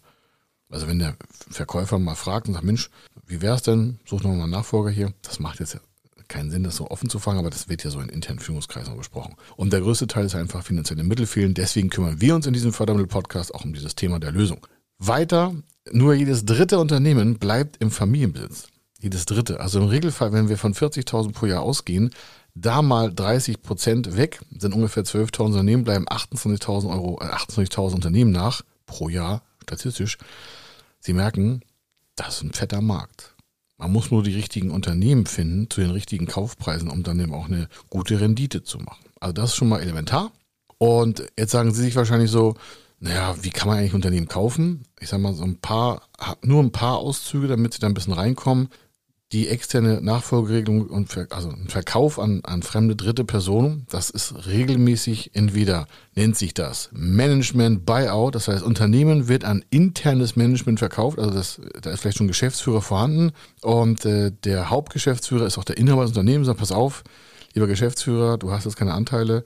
Also 0.70 0.88
wenn 0.88 1.00
der 1.00 1.16
Verkäufer 1.52 2.00
mal 2.00 2.16
fragt 2.16 2.48
und 2.48 2.54
sagt, 2.54 2.66
Mensch, 2.66 2.90
wie 3.28 3.42
wäre 3.42 3.56
es 3.56 3.62
denn, 3.62 4.00
such 4.06 4.24
noch 4.24 4.32
mal 4.32 4.44
einen 4.44 4.52
Nachfolger 4.52 4.90
hier, 4.90 5.14
das 5.22 5.40
macht 5.40 5.60
jetzt 5.60 5.78
keinen 6.30 6.50
Sinn, 6.50 6.64
das 6.64 6.78
so 6.78 6.90
offen 6.90 7.10
zu 7.10 7.20
fangen, 7.20 7.40
aber 7.40 7.50
das 7.50 7.68
wird 7.68 7.84
ja 7.84 7.90
so 7.90 8.00
in 8.00 8.08
internen 8.08 8.40
Führungskreisen 8.40 8.96
besprochen. 8.96 9.36
Und 9.58 9.74
der 9.74 9.82
größte 9.82 10.08
Teil 10.08 10.26
ist 10.26 10.36
einfach 10.36 10.64
finanzielle 10.64 11.04
Mittel 11.04 11.26
fehlen. 11.26 11.56
Deswegen 11.56 11.90
kümmern 11.90 12.22
wir 12.22 12.36
uns 12.36 12.46
in 12.46 12.54
diesem 12.54 12.72
Fördermittel-Podcast 12.72 13.54
auch 13.54 13.66
um 13.66 13.74
dieses 13.74 13.96
Thema 13.96 14.20
der 14.20 14.32
Lösung. 14.32 14.66
Weiter, 14.98 15.54
nur 15.92 16.14
jedes 16.14 16.46
dritte 16.46 16.80
Unternehmen 16.80 17.38
bleibt 17.40 17.78
im 17.82 17.92
Familienbesitz. 17.92 18.68
Jedes 19.02 19.26
dritte. 19.26 19.60
Also 19.60 19.80
im 19.80 19.88
Regelfall, 19.88 20.32
wenn 20.32 20.50
wir 20.50 20.58
von 20.58 20.74
40.000 20.74 21.34
pro 21.34 21.48
Jahr 21.48 21.64
ausgehen, 21.64 22.12
da 22.62 22.82
mal 22.82 23.14
30 23.14 23.62
Prozent 23.62 24.18
weg, 24.18 24.40
sind 24.58 24.74
ungefähr 24.74 25.04
12.000 25.04 25.46
Unternehmen, 25.46 25.84
bleiben 25.84 26.08
28.000 26.08 26.90
Euro, 26.90 27.20
äh, 27.22 27.26
28.000 27.26 27.96
Unternehmen 27.96 28.32
nach 28.32 28.64
pro 28.86 29.10
Jahr 29.10 29.44
statistisch. 29.64 30.18
Sie 31.00 31.14
merken, 31.14 31.62
das 32.16 32.38
ist 32.38 32.44
ein 32.44 32.54
fetter 32.54 32.82
Markt. 32.82 33.36
Man 33.78 33.94
muss 33.94 34.12
nur 34.12 34.24
die 34.24 34.34
richtigen 34.34 34.72
Unternehmen 34.72 35.26
finden 35.26 35.70
zu 35.70 35.80
den 35.80 35.92
richtigen 35.92 36.28
Kaufpreisen, 36.28 36.90
um 36.90 37.04
dann 37.04 37.20
eben 37.20 37.34
auch 37.34 37.46
eine 37.46 37.70
gute 37.90 38.20
Rendite 38.20 38.64
zu 38.64 38.80
machen. 38.80 39.06
Also 39.22 39.34
das 39.34 39.52
ist 39.52 39.56
schon 39.56 39.70
mal 39.70 39.80
elementar. 39.80 40.32
Und 40.78 41.24
jetzt 41.38 41.52
sagen 41.52 41.74
Sie 41.74 41.82
sich 41.82 41.96
wahrscheinlich 41.96 42.30
so, 42.30 42.56
naja, 43.00 43.36
wie 43.42 43.52
kann 43.52 43.70
man 43.70 43.78
eigentlich 43.78 43.94
Unternehmen 43.94 44.28
kaufen? 44.28 44.84
Ich 45.00 45.08
sage 45.08 45.24
mal 45.24 45.34
so 45.34 45.44
ein 45.44 45.58
paar, 45.58 46.02
nur 46.42 46.62
ein 46.62 46.72
paar 46.72 46.98
Auszüge, 46.98 47.48
damit 47.48 47.74
Sie 47.74 47.80
da 47.80 47.88
ein 47.88 47.94
bisschen 47.94 48.14
reinkommen 48.14 48.70
die 49.32 49.48
externe 49.48 50.02
Nachfolgeregelung 50.02 50.88
und 50.88 51.10
Ver 51.10 51.28
also 51.30 51.50
ein 51.50 51.68
Verkauf 51.68 52.18
an, 52.18 52.42
an 52.44 52.64
fremde 52.64 52.96
dritte 52.96 53.24
Personen, 53.24 53.86
das 53.90 54.10
ist 54.10 54.48
regelmäßig 54.48 55.32
entweder 55.36 55.88
nennt 56.16 56.36
sich 56.36 56.56
das 56.56 56.90
Management 56.92 57.86
Buyout, 57.86 58.34
das 58.34 58.48
heißt 58.48 58.64
Unternehmen 58.64 59.28
wird 59.28 59.46
an 59.46 59.64
internes 59.70 60.36
Management 60.36 60.80
verkauft, 60.80 61.20
also 61.20 61.32
das, 61.32 61.62
da 61.82 61.92
ist 61.92 62.02
vielleicht 62.02 62.18
schon 62.18 62.28
Geschäftsführer 62.28 62.82
vorhanden 62.82 63.32
und 63.62 64.04
äh, 64.06 64.32
der 64.44 64.72
Hauptgeschäftsführer 64.72 65.46
ist 65.46 65.60
auch 65.60 65.64
der 65.64 65.78
Inhaber 65.78 66.02
des 66.02 66.12
Unternehmens, 66.12 66.48
sagt 66.48 66.60
pass 66.60 66.72
auf, 66.72 67.04
lieber 67.54 67.68
Geschäftsführer, 67.68 68.40
du 68.40 68.52
hast 68.52 68.66
jetzt 68.66 68.78
keine 68.78 68.94
Anteile, 68.94 69.44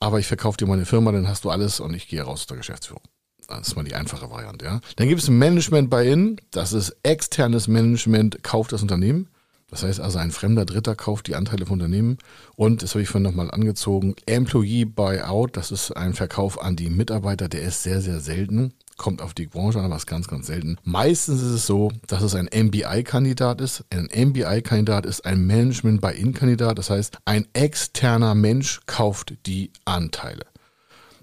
aber 0.00 0.18
ich 0.18 0.26
verkaufe 0.26 0.56
dir 0.56 0.66
meine 0.66 0.86
Firma, 0.86 1.12
dann 1.12 1.28
hast 1.28 1.44
du 1.44 1.50
alles 1.50 1.80
und 1.80 1.92
ich 1.92 2.08
gehe 2.08 2.22
raus 2.22 2.40
aus 2.40 2.46
der 2.46 2.56
Geschäftsführung. 2.56 3.02
Das 3.48 3.68
ist 3.68 3.76
mal 3.76 3.84
die 3.84 3.94
einfache 3.94 4.30
Variante, 4.30 4.64
ja. 4.64 4.80
Dann 4.96 5.08
gibt 5.08 5.22
es 5.22 5.28
Management 5.28 5.90
Buy-in, 5.90 6.40
das 6.50 6.72
ist 6.72 6.96
externes 7.02 7.68
Management, 7.68 8.42
kauft 8.42 8.72
das 8.72 8.82
Unternehmen. 8.82 9.28
Das 9.68 9.82
heißt 9.82 10.00
also, 10.00 10.18
ein 10.18 10.30
fremder 10.30 10.64
Dritter 10.64 10.94
kauft 10.94 11.26
die 11.26 11.34
Anteile 11.34 11.66
von 11.66 11.74
Unternehmen 11.74 12.18
und, 12.54 12.82
das 12.82 12.90
habe 12.94 13.02
ich 13.02 13.08
vorhin 13.08 13.24
nochmal 13.24 13.50
angezogen, 13.50 14.14
Employee 14.26 14.84
Buyout, 14.84 15.56
das 15.56 15.72
ist 15.72 15.90
ein 15.90 16.14
Verkauf 16.14 16.62
an 16.62 16.76
die 16.76 16.88
Mitarbeiter, 16.88 17.48
der 17.48 17.62
ist 17.62 17.82
sehr, 17.82 18.00
sehr 18.00 18.20
selten. 18.20 18.74
Kommt 18.96 19.20
auf 19.20 19.34
die 19.34 19.46
Branche 19.46 19.78
an, 19.78 19.84
aber 19.84 19.96
ist 19.96 20.06
ganz, 20.06 20.26
ganz 20.26 20.46
selten. 20.46 20.78
Meistens 20.82 21.42
ist 21.42 21.50
es 21.50 21.66
so, 21.66 21.92
dass 22.06 22.22
es 22.22 22.34
ein 22.34 22.48
MBI-Kandidat 22.50 23.60
ist. 23.60 23.84
Ein 23.90 24.08
MBI-Kandidat 24.14 25.04
ist 25.04 25.26
ein 25.26 25.46
Management-Buy-In-Kandidat. 25.46 26.78
Das 26.78 26.88
heißt, 26.88 27.18
ein 27.26 27.46
externer 27.52 28.34
Mensch 28.34 28.80
kauft 28.86 29.34
die 29.44 29.70
Anteile. 29.84 30.46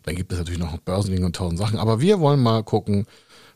Dann 0.03 0.15
gibt 0.15 0.31
es 0.31 0.37
natürlich 0.37 0.59
noch 0.59 0.77
Börsenlinge 0.77 1.25
und 1.25 1.35
tausend 1.35 1.59
Sachen. 1.59 1.79
Aber 1.79 1.99
wir 1.99 2.19
wollen 2.19 2.41
mal 2.41 2.63
gucken, 2.63 3.05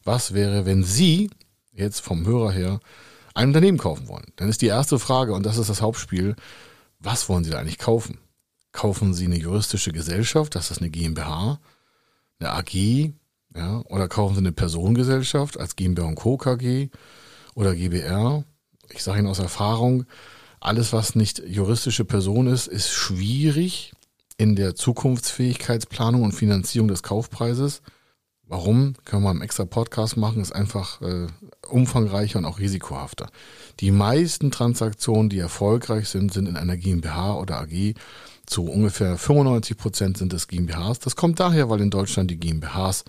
was 0.04 0.34
wäre, 0.34 0.66
wenn 0.66 0.84
Sie 0.84 1.30
jetzt 1.74 2.00
vom 2.00 2.25
Hörer 2.25 2.51
her 2.51 2.80
ein 3.34 3.50
Unternehmen 3.50 3.77
kaufen 3.77 4.08
wollen. 4.08 4.32
Dann 4.36 4.50
ist 4.50 4.62
die 4.62 4.68
erste 4.68 4.98
Frage, 4.98 5.34
und 5.34 5.46
das 5.46 5.58
ist 5.58 5.70
das 5.70 5.82
Hauptspiel, 5.82 6.36
was 7.00 7.30
wollen 7.30 7.44
Sie 7.44 7.51
da 7.51 7.60
eigentlich 7.60 7.77
kaufen? 7.77 8.20
Kaufen 8.72 9.13
Sie 9.13 9.25
eine 9.25 9.38
juristische 9.38 9.92
Gesellschaft, 9.92 10.56
das 10.56 10.72
ist 10.72 10.80
eine 10.82 10.89
GmbH, 10.89 11.60
eine 12.39 12.51
AG, 12.51 13.12
ja, 13.56 13.82
oder 13.86 14.08
kaufen 14.08 14.36
Sie 14.36 14.39
eine 14.39 14.51
Personengesellschaft 14.51 15.60
als 15.60 15.75
GmbH 15.75 16.08
und 16.08 16.16
Co. 16.16 16.38
KG 16.38 16.89
oder 17.54 17.75
GBR? 17.75 18.44
Ich 18.89 19.04
sage 19.04 19.20
Ihnen 19.20 19.27
aus 19.27 19.39
Erfahrung, 19.39 20.06
alles, 20.60 20.94
was 20.94 21.16
nicht 21.16 21.39
juristische 21.39 22.06
Person 22.06 22.48
ist, 22.48 22.68
ist 22.68 22.89
schwierig 22.89 23.94
in 24.38 24.56
der 24.56 24.75
Zukunftsfähigkeitsplanung 24.75 26.24
und 26.24 26.32
Finanzierung 26.32 26.88
des 26.88 27.03
Kaufpreises. 27.03 27.82
Warum? 28.50 28.94
Können 29.03 29.24
wir 29.24 29.32
einen 29.32 29.41
extra 29.41 29.65
Podcast 29.65 30.15
machen, 30.15 30.41
ist 30.41 30.53
einfach 30.53 31.01
äh, 31.01 31.27
umfangreicher 31.67 32.39
und 32.39 32.46
auch 32.46 32.60
risikohafter. 32.60 33.29
Die 33.82 33.91
meisten 33.91 34.51
Transaktionen, 34.51 35.29
die 35.29 35.39
erfolgreich 35.39 36.08
sind, 36.08 36.32
sind 36.32 36.48
in 36.48 36.56
einer 36.56 36.77
GmbH 36.77 37.36
oder 37.36 37.60
AG. 37.60 37.96
Zu 38.46 38.63
ungefähr 38.63 39.17
95 39.17 39.77
Prozent 39.77 40.17
sind 40.17 40.32
es 40.32 40.48
GmbHs. 40.48 41.00
Das 41.00 41.17
kommt 41.17 41.41
daher, 41.41 41.70
weil 41.70 41.82
in 41.82 41.89
Deutschland 41.89 42.32
die 42.32 42.39
GmbHs 42.39 43.03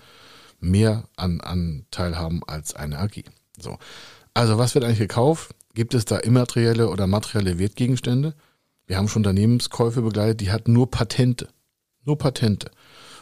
mehr 0.59 1.05
an 1.15 1.39
Anteil 1.39 2.17
haben 2.17 2.41
als 2.45 2.75
eine 2.75 2.99
AG. 2.99 3.23
So. 3.57 3.77
Also 4.33 4.57
was 4.57 4.75
wird 4.75 4.83
eigentlich 4.83 4.99
gekauft? 4.99 5.55
Gibt 5.73 5.93
es 5.93 6.03
da 6.03 6.17
immaterielle 6.17 6.89
oder 6.89 7.07
materielle 7.07 7.59
Wertgegenstände? 7.59 8.33
Wir 8.89 8.97
haben 8.97 9.07
schon 9.07 9.19
Unternehmenskäufe 9.19 10.01
begleitet, 10.01 10.41
die 10.41 10.51
hatten 10.51 10.73
nur 10.73 10.89
Patente. 10.89 11.47
Nur 12.05 12.17
Patente. 12.17 12.71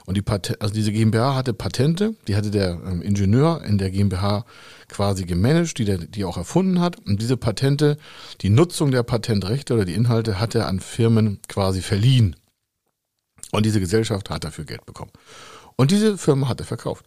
Und 0.05 0.15
die 0.15 0.21
Patent, 0.21 0.61
also 0.61 0.73
diese 0.73 0.93
GmbH 0.93 1.35
hatte 1.35 1.53
Patente, 1.53 2.15
die 2.29 2.37
hatte 2.37 2.51
der 2.51 2.79
ähm, 2.85 3.01
Ingenieur 3.01 3.61
in 3.65 3.77
der 3.77 3.91
GmbH 3.91 4.45
quasi 4.87 5.25
gemanagt, 5.25 5.77
die 5.77 5.83
der, 5.83 5.97
die 5.97 6.23
auch 6.23 6.37
erfunden 6.37 6.79
hat. 6.79 7.05
Und 7.05 7.21
diese 7.21 7.35
Patente, 7.35 7.97
die 8.39 8.49
Nutzung 8.49 8.91
der 8.91 9.03
Patentrechte 9.03 9.73
oder 9.73 9.83
die 9.83 9.93
Inhalte 9.95 10.39
hat 10.39 10.55
er 10.55 10.67
an 10.67 10.79
Firmen 10.79 11.41
quasi 11.49 11.81
verliehen. 11.81 12.37
Und 13.51 13.65
diese 13.65 13.81
Gesellschaft 13.81 14.29
hat 14.29 14.45
dafür 14.45 14.63
Geld 14.63 14.85
bekommen. 14.85 15.11
Und 15.75 15.91
diese 15.91 16.17
Firma 16.17 16.47
hat 16.47 16.61
er 16.61 16.65
verkauft. 16.65 17.05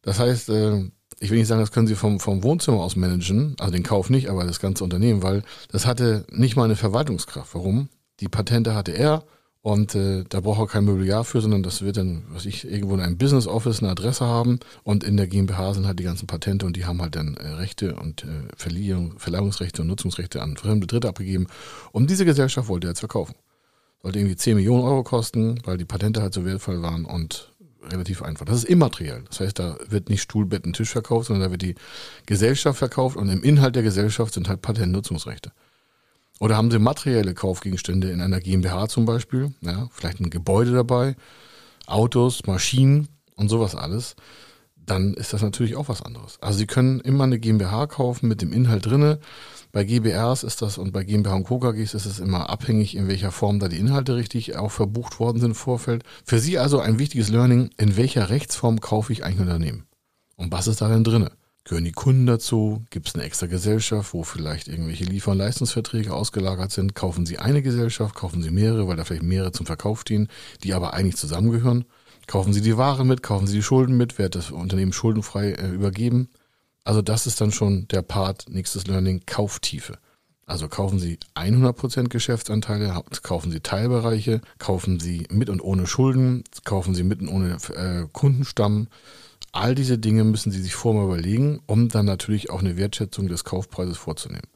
Das 0.00 0.18
heißt, 0.18 0.48
äh, 0.48 0.90
ich 1.22 1.30
will 1.30 1.38
nicht 1.38 1.46
sagen, 1.46 1.60
das 1.60 1.70
können 1.70 1.86
Sie 1.86 1.94
vom, 1.94 2.18
vom 2.18 2.42
Wohnzimmer 2.42 2.80
aus 2.80 2.96
managen, 2.96 3.54
also 3.60 3.72
den 3.72 3.84
Kauf 3.84 4.10
nicht, 4.10 4.28
aber 4.28 4.44
das 4.44 4.58
ganze 4.58 4.82
Unternehmen, 4.82 5.22
weil 5.22 5.44
das 5.70 5.86
hatte 5.86 6.26
nicht 6.32 6.56
mal 6.56 6.64
eine 6.64 6.74
Verwaltungskraft. 6.74 7.54
Warum? 7.54 7.88
Die 8.18 8.28
Patente 8.28 8.74
hatte 8.74 8.90
er 8.90 9.22
und 9.60 9.94
äh, 9.94 10.24
da 10.28 10.40
braucht 10.40 10.58
er 10.58 10.66
kein 10.66 10.84
Mobiliar 10.84 11.22
für, 11.22 11.40
sondern 11.40 11.62
das 11.62 11.82
wird 11.82 11.96
dann, 11.96 12.24
was 12.30 12.44
ich, 12.44 12.68
irgendwo 12.68 12.94
in 12.94 13.00
einem 13.00 13.18
Business 13.18 13.46
Office 13.46 13.80
eine 13.80 13.92
Adresse 13.92 14.26
haben 14.26 14.58
und 14.82 15.04
in 15.04 15.16
der 15.16 15.28
GmbH 15.28 15.74
sind 15.74 15.86
halt 15.86 16.00
die 16.00 16.04
ganzen 16.04 16.26
Patente 16.26 16.66
und 16.66 16.76
die 16.76 16.86
haben 16.86 17.00
halt 17.00 17.14
dann 17.14 17.36
äh, 17.36 17.46
Rechte 17.46 17.94
und 17.94 18.24
äh, 18.24 18.48
Verleihung, 18.56 19.14
Verleihungsrechte 19.18 19.82
und 19.82 19.88
Nutzungsrechte 19.88 20.42
an 20.42 20.56
fremde 20.56 20.88
Dritte 20.88 21.08
abgegeben. 21.08 21.46
Und 21.92 22.10
diese 22.10 22.24
Gesellschaft 22.24 22.66
wollte 22.66 22.88
er 22.88 22.90
jetzt 22.90 22.98
verkaufen. 22.98 23.36
Sollte 24.02 24.18
irgendwie 24.18 24.34
10 24.34 24.56
Millionen 24.56 24.82
Euro 24.82 25.04
kosten, 25.04 25.60
weil 25.64 25.78
die 25.78 25.84
Patente 25.84 26.20
halt 26.20 26.34
so 26.34 26.44
wertvoll 26.44 26.82
waren 26.82 27.04
und 27.04 27.51
relativ 27.90 28.22
einfach. 28.22 28.44
Das 28.44 28.56
ist 28.56 28.64
immateriell. 28.64 29.24
Das 29.28 29.40
heißt, 29.40 29.58
da 29.58 29.76
wird 29.88 30.08
nicht 30.08 30.22
Stuhl, 30.22 30.46
Bett 30.46 30.64
und 30.64 30.74
Tisch 30.74 30.90
verkauft, 30.90 31.28
sondern 31.28 31.48
da 31.48 31.50
wird 31.50 31.62
die 31.62 31.74
Gesellschaft 32.26 32.78
verkauft 32.78 33.16
und 33.16 33.28
im 33.28 33.42
Inhalt 33.42 33.76
der 33.76 33.82
Gesellschaft 33.82 34.34
sind 34.34 34.48
halt 34.48 34.62
Patentnutzungsrechte. 34.62 35.52
Oder 36.40 36.56
haben 36.56 36.70
Sie 36.70 36.78
materielle 36.78 37.34
Kaufgegenstände 37.34 38.10
in 38.10 38.20
einer 38.20 38.40
GmbH 38.40 38.88
zum 38.88 39.04
Beispiel, 39.04 39.52
ja, 39.60 39.88
vielleicht 39.92 40.20
ein 40.20 40.30
Gebäude 40.30 40.72
dabei, 40.72 41.14
Autos, 41.86 42.46
Maschinen 42.46 43.08
und 43.36 43.48
sowas 43.48 43.74
alles, 43.74 44.16
dann 44.92 45.14
ist 45.14 45.32
das 45.32 45.40
natürlich 45.40 45.74
auch 45.74 45.88
was 45.88 46.02
anderes. 46.02 46.36
Also 46.42 46.58
Sie 46.58 46.66
können 46.66 47.00
immer 47.00 47.24
eine 47.24 47.38
GmbH 47.38 47.86
kaufen 47.86 48.28
mit 48.28 48.42
dem 48.42 48.52
Inhalt 48.52 48.84
drinne. 48.84 49.20
Bei 49.72 49.84
GBRs 49.84 50.42
ist 50.42 50.60
das 50.60 50.76
und 50.76 50.92
bei 50.92 51.02
GmbH 51.02 51.34
und 51.34 51.44
Co. 51.44 51.58
KGs 51.60 51.94
ist 51.94 52.04
es 52.04 52.18
immer 52.18 52.50
abhängig, 52.50 52.94
in 52.94 53.08
welcher 53.08 53.32
Form 53.32 53.58
da 53.58 53.68
die 53.68 53.78
Inhalte 53.78 54.16
richtig 54.16 54.54
auch 54.56 54.70
verbucht 54.70 55.18
worden 55.18 55.40
sind 55.40 55.52
im 55.52 55.54
Vorfeld. 55.54 56.04
Für 56.26 56.38
Sie 56.38 56.58
also 56.58 56.78
ein 56.78 56.98
wichtiges 56.98 57.30
Learning, 57.30 57.70
in 57.78 57.96
welcher 57.96 58.28
Rechtsform 58.28 58.80
kaufe 58.80 59.14
ich 59.14 59.24
ein 59.24 59.38
Unternehmen? 59.38 59.86
Und 60.36 60.52
was 60.52 60.66
ist 60.66 60.82
da 60.82 60.90
denn 60.90 61.04
drinne? 61.04 61.32
Gehören 61.64 61.84
die 61.84 61.92
Kunden 61.92 62.26
dazu? 62.26 62.84
Gibt 62.90 63.08
es 63.08 63.14
eine 63.14 63.24
extra 63.24 63.46
Gesellschaft, 63.46 64.12
wo 64.12 64.24
vielleicht 64.24 64.68
irgendwelche 64.68 65.04
Liefer- 65.04 65.30
und 65.30 65.38
Leistungsverträge 65.38 66.12
ausgelagert 66.12 66.70
sind? 66.70 66.94
Kaufen 66.94 67.24
Sie 67.24 67.38
eine 67.38 67.62
Gesellschaft, 67.62 68.14
kaufen 68.14 68.42
Sie 68.42 68.50
mehrere, 68.50 68.88
weil 68.88 68.96
da 68.96 69.04
vielleicht 69.04 69.22
mehrere 69.22 69.52
zum 69.52 69.64
Verkauf 69.64 70.02
stehen, 70.02 70.28
die 70.64 70.74
aber 70.74 70.92
eigentlich 70.92 71.16
zusammengehören? 71.16 71.86
Kaufen 72.26 72.52
Sie 72.52 72.60
die 72.60 72.76
Ware 72.76 73.04
mit, 73.04 73.22
kaufen 73.22 73.46
Sie 73.46 73.56
die 73.56 73.62
Schulden 73.62 73.96
mit, 73.96 74.18
wird 74.18 74.34
das 74.34 74.50
Unternehmen 74.50 74.92
schuldenfrei 74.92 75.52
äh, 75.52 75.68
übergeben? 75.68 76.28
Also 76.84 77.02
das 77.02 77.26
ist 77.26 77.40
dann 77.40 77.52
schon 77.52 77.86
der 77.88 78.02
Part, 78.02 78.46
nächstes 78.48 78.86
Learning, 78.86 79.22
Kauftiefe. 79.26 79.98
Also 80.44 80.68
kaufen 80.68 80.98
Sie 80.98 81.18
100% 81.34 82.08
Geschäftsanteile, 82.08 83.00
kaufen 83.22 83.52
Sie 83.52 83.60
Teilbereiche, 83.60 84.40
kaufen 84.58 84.98
Sie 84.98 85.26
mit 85.30 85.48
und 85.48 85.60
ohne 85.60 85.86
Schulden, 85.86 86.42
kaufen 86.64 86.94
Sie 86.94 87.04
mit 87.04 87.20
und 87.20 87.28
ohne 87.28 87.56
äh, 87.74 88.06
Kundenstamm. 88.12 88.88
All 89.52 89.74
diese 89.74 89.98
Dinge 89.98 90.24
müssen 90.24 90.50
Sie 90.50 90.60
sich 90.60 90.74
vorher 90.74 91.04
überlegen, 91.04 91.60
um 91.66 91.88
dann 91.88 92.06
natürlich 92.06 92.50
auch 92.50 92.60
eine 92.60 92.76
Wertschätzung 92.76 93.28
des 93.28 93.44
Kaufpreises 93.44 93.98
vorzunehmen. 93.98 94.48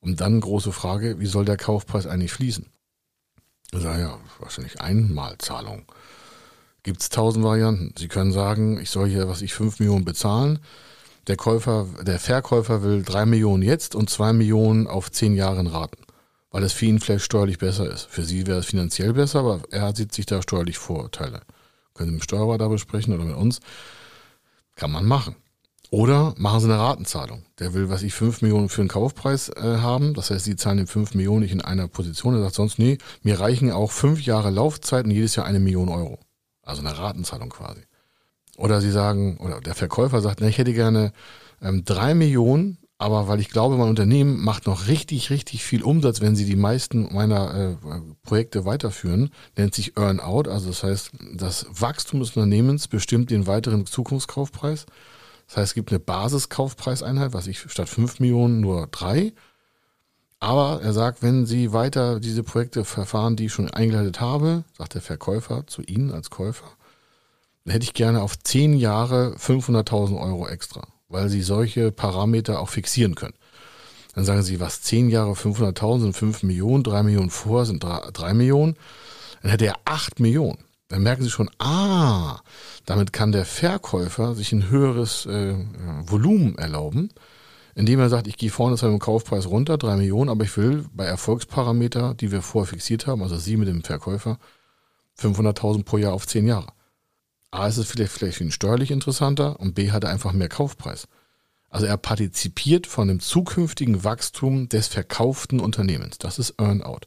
Und 0.00 0.20
dann 0.20 0.40
große 0.40 0.72
Frage, 0.72 1.20
wie 1.20 1.26
soll 1.26 1.44
der 1.44 1.56
Kaufpreis 1.56 2.06
eigentlich 2.06 2.32
fließen? 2.32 2.66
Also 3.72 3.88
ja, 3.88 4.18
wahrscheinlich 4.38 4.80
Einmalzahlung. 4.80 5.84
Gibt 6.86 7.02
es 7.02 7.10
tausend 7.10 7.44
Varianten. 7.44 7.92
Sie 7.98 8.08
können 8.08 8.32
sagen, 8.32 8.80
ich 8.80 8.88
soll 8.88 9.08
hier, 9.08 9.28
was 9.28 9.42
ich, 9.42 9.52
5 9.52 9.80
Millionen 9.80 10.06
bezahlen 10.06 10.60
der 11.26 11.36
Käufer, 11.36 11.86
der 12.02 12.18
Verkäufer 12.18 12.82
will 12.82 13.02
drei 13.02 13.26
Millionen 13.26 13.62
jetzt 13.62 13.94
und 13.94 14.10
zwei 14.10 14.32
Millionen 14.32 14.86
auf 14.86 15.10
zehn 15.10 15.34
Jahren 15.34 15.66
raten, 15.66 16.02
weil 16.50 16.62
es 16.62 16.72
für 16.72 16.86
ihn 16.86 17.00
vielleicht 17.00 17.24
steuerlich 17.24 17.58
besser 17.58 17.90
ist. 17.90 18.06
Für 18.08 18.24
sie 18.24 18.46
wäre 18.46 18.60
es 18.60 18.66
finanziell 18.66 19.12
besser, 19.12 19.40
aber 19.40 19.60
er 19.70 19.94
sieht 19.94 20.14
sich 20.14 20.26
da 20.26 20.40
steuerlich 20.40 20.78
Vorteile. 20.78 21.42
Können 21.94 22.10
Sie 22.10 22.14
mit 22.14 22.22
dem 22.22 22.24
Steuerberater 22.24 22.68
besprechen 22.68 23.14
oder 23.14 23.24
mit 23.24 23.36
uns? 23.36 23.60
Kann 24.76 24.92
man 24.92 25.06
machen. 25.06 25.34
Oder 25.90 26.34
machen 26.36 26.60
Sie 26.60 26.66
eine 26.66 26.78
Ratenzahlung. 26.78 27.44
Der 27.58 27.72
will, 27.74 27.88
was 27.88 28.02
ich, 28.02 28.12
fünf 28.12 28.42
Millionen 28.42 28.68
für 28.68 28.82
einen 28.82 28.88
Kaufpreis 28.88 29.48
äh, 29.48 29.78
haben. 29.78 30.14
Das 30.14 30.30
heißt, 30.30 30.44
Sie 30.44 30.56
zahlen 30.56 30.78
ihm 30.78 30.86
fünf 30.86 31.14
Millionen 31.14 31.42
nicht 31.42 31.52
in 31.52 31.60
einer 31.60 31.88
Position. 31.88 32.34
Er 32.34 32.42
sagt 32.42 32.54
sonst, 32.54 32.78
nee, 32.78 32.98
mir 33.22 33.40
reichen 33.40 33.70
auch 33.70 33.90
fünf 33.90 34.22
Jahre 34.22 34.50
Laufzeit 34.50 35.06
und 35.06 35.12
jedes 35.12 35.36
Jahr 35.36 35.46
eine 35.46 35.60
Million 35.60 35.88
Euro. 35.88 36.18
Also 36.66 36.82
eine 36.82 36.98
Ratenzahlung 36.98 37.48
quasi. 37.48 37.80
Oder 38.58 38.82
sie 38.82 38.90
sagen, 38.90 39.38
oder 39.38 39.60
der 39.60 39.74
Verkäufer 39.74 40.20
sagt, 40.20 40.40
na, 40.40 40.48
ich 40.48 40.58
hätte 40.58 40.74
gerne 40.74 41.12
ähm, 41.62 41.84
drei 41.84 42.14
Millionen, 42.14 42.78
aber 42.98 43.28
weil 43.28 43.40
ich 43.40 43.50
glaube, 43.50 43.76
mein 43.76 43.88
Unternehmen 43.88 44.42
macht 44.42 44.66
noch 44.66 44.88
richtig, 44.88 45.30
richtig 45.30 45.62
viel 45.62 45.82
Umsatz, 45.82 46.22
wenn 46.22 46.34
sie 46.34 46.46
die 46.46 46.56
meisten 46.56 47.14
meiner 47.14 47.54
äh, 47.54 47.76
Projekte 48.22 48.64
weiterführen, 48.64 49.30
nennt 49.56 49.74
sich 49.74 49.98
Earn-out. 49.98 50.48
Also 50.48 50.68
das 50.68 50.82
heißt, 50.82 51.10
das 51.34 51.66
Wachstum 51.70 52.20
des 52.20 52.30
Unternehmens 52.30 52.88
bestimmt 52.88 53.30
den 53.30 53.46
weiteren 53.46 53.84
Zukunftskaufpreis. 53.84 54.86
Das 55.46 55.58
heißt, 55.58 55.70
es 55.70 55.74
gibt 55.74 55.90
eine 55.90 56.00
Basiskaufpreiseinheit, 56.00 57.34
was 57.34 57.46
ich 57.46 57.60
statt 57.60 57.88
fünf 57.88 58.18
Millionen 58.18 58.60
nur 58.60 58.88
drei. 58.90 59.32
Aber 60.38 60.82
er 60.82 60.92
sagt, 60.92 61.22
wenn 61.22 61.46
Sie 61.46 61.72
weiter 61.72 62.20
diese 62.20 62.42
Projekte 62.42 62.84
verfahren, 62.84 63.36
die 63.36 63.46
ich 63.46 63.52
schon 63.52 63.70
eingeleitet 63.70 64.20
habe, 64.20 64.64
sagt 64.76 64.94
der 64.94 65.02
Verkäufer 65.02 65.66
zu 65.66 65.82
Ihnen 65.82 66.12
als 66.12 66.30
Käufer, 66.30 66.66
dann 67.64 67.72
hätte 67.72 67.84
ich 67.84 67.94
gerne 67.94 68.22
auf 68.22 68.38
zehn 68.38 68.74
Jahre 68.74 69.34
500.000 69.38 70.20
Euro 70.20 70.46
extra, 70.46 70.86
weil 71.08 71.28
sie 71.28 71.42
solche 71.42 71.90
Parameter 71.90 72.60
auch 72.60 72.68
fixieren 72.68 73.16
können. 73.16 73.34
Dann 74.14 74.24
sagen 74.24 74.42
sie, 74.42 74.60
was 74.60 74.82
zehn 74.82 75.10
Jahre 75.10 75.32
500.000 75.32 76.00
sind 76.00 76.16
5 76.16 76.42
Millionen, 76.44 76.84
3 76.84 77.02
Millionen 77.02 77.30
vor 77.30 77.66
sind 77.66 77.82
3, 77.82 78.12
3 78.12 78.34
Millionen. 78.34 78.76
Dann 79.42 79.50
hätte 79.50 79.66
er 79.66 79.76
8 79.84 80.20
Millionen. 80.20 80.58
Dann 80.88 81.02
merken 81.02 81.24
sie 81.24 81.30
schon, 81.30 81.50
ah, 81.58 82.40
damit 82.84 83.12
kann 83.12 83.32
der 83.32 83.44
Verkäufer 83.44 84.34
sich 84.34 84.52
ein 84.52 84.70
höheres 84.70 85.26
äh, 85.26 85.56
Volumen 86.06 86.56
erlauben, 86.56 87.10
indem 87.76 88.00
er 88.00 88.08
sagt, 88.08 88.26
ich 88.26 88.38
gehe 88.38 88.50
vorne 88.50 88.72
mit 88.72 88.82
dem 88.82 88.98
Kaufpreis 88.98 89.46
runter, 89.46 89.76
3 89.76 89.96
Millionen, 89.96 90.30
aber 90.30 90.44
ich 90.44 90.56
will 90.56 90.86
bei 90.94 91.04
Erfolgsparameter, 91.04 92.14
die 92.14 92.32
wir 92.32 92.40
vorher 92.40 92.70
fixiert 92.70 93.06
haben, 93.06 93.22
also 93.22 93.36
Sie 93.36 93.58
mit 93.58 93.68
dem 93.68 93.84
Verkäufer, 93.84 94.38
500.000 95.20 95.84
pro 95.84 95.98
Jahr 95.98 96.14
auf 96.14 96.26
10 96.26 96.46
Jahre. 96.46 96.72
A 97.50 97.68
ist 97.68 97.76
es 97.76 97.86
vielleicht, 97.86 98.12
vielleicht 98.12 98.38
für 98.38 98.44
ihn 98.44 98.50
steuerlich 98.50 98.90
interessanter 98.90 99.60
und 99.60 99.74
B 99.74 99.92
hat 99.92 100.04
er 100.04 100.10
einfach 100.10 100.32
mehr 100.32 100.48
Kaufpreis. 100.48 101.06
Also 101.68 101.84
er 101.84 101.98
partizipiert 101.98 102.86
von 102.86 103.08
dem 103.08 103.20
zukünftigen 103.20 104.04
Wachstum 104.04 104.70
des 104.70 104.88
verkauften 104.88 105.60
Unternehmens. 105.60 106.16
Das 106.16 106.38
ist 106.38 106.54
Earnout. 106.58 107.00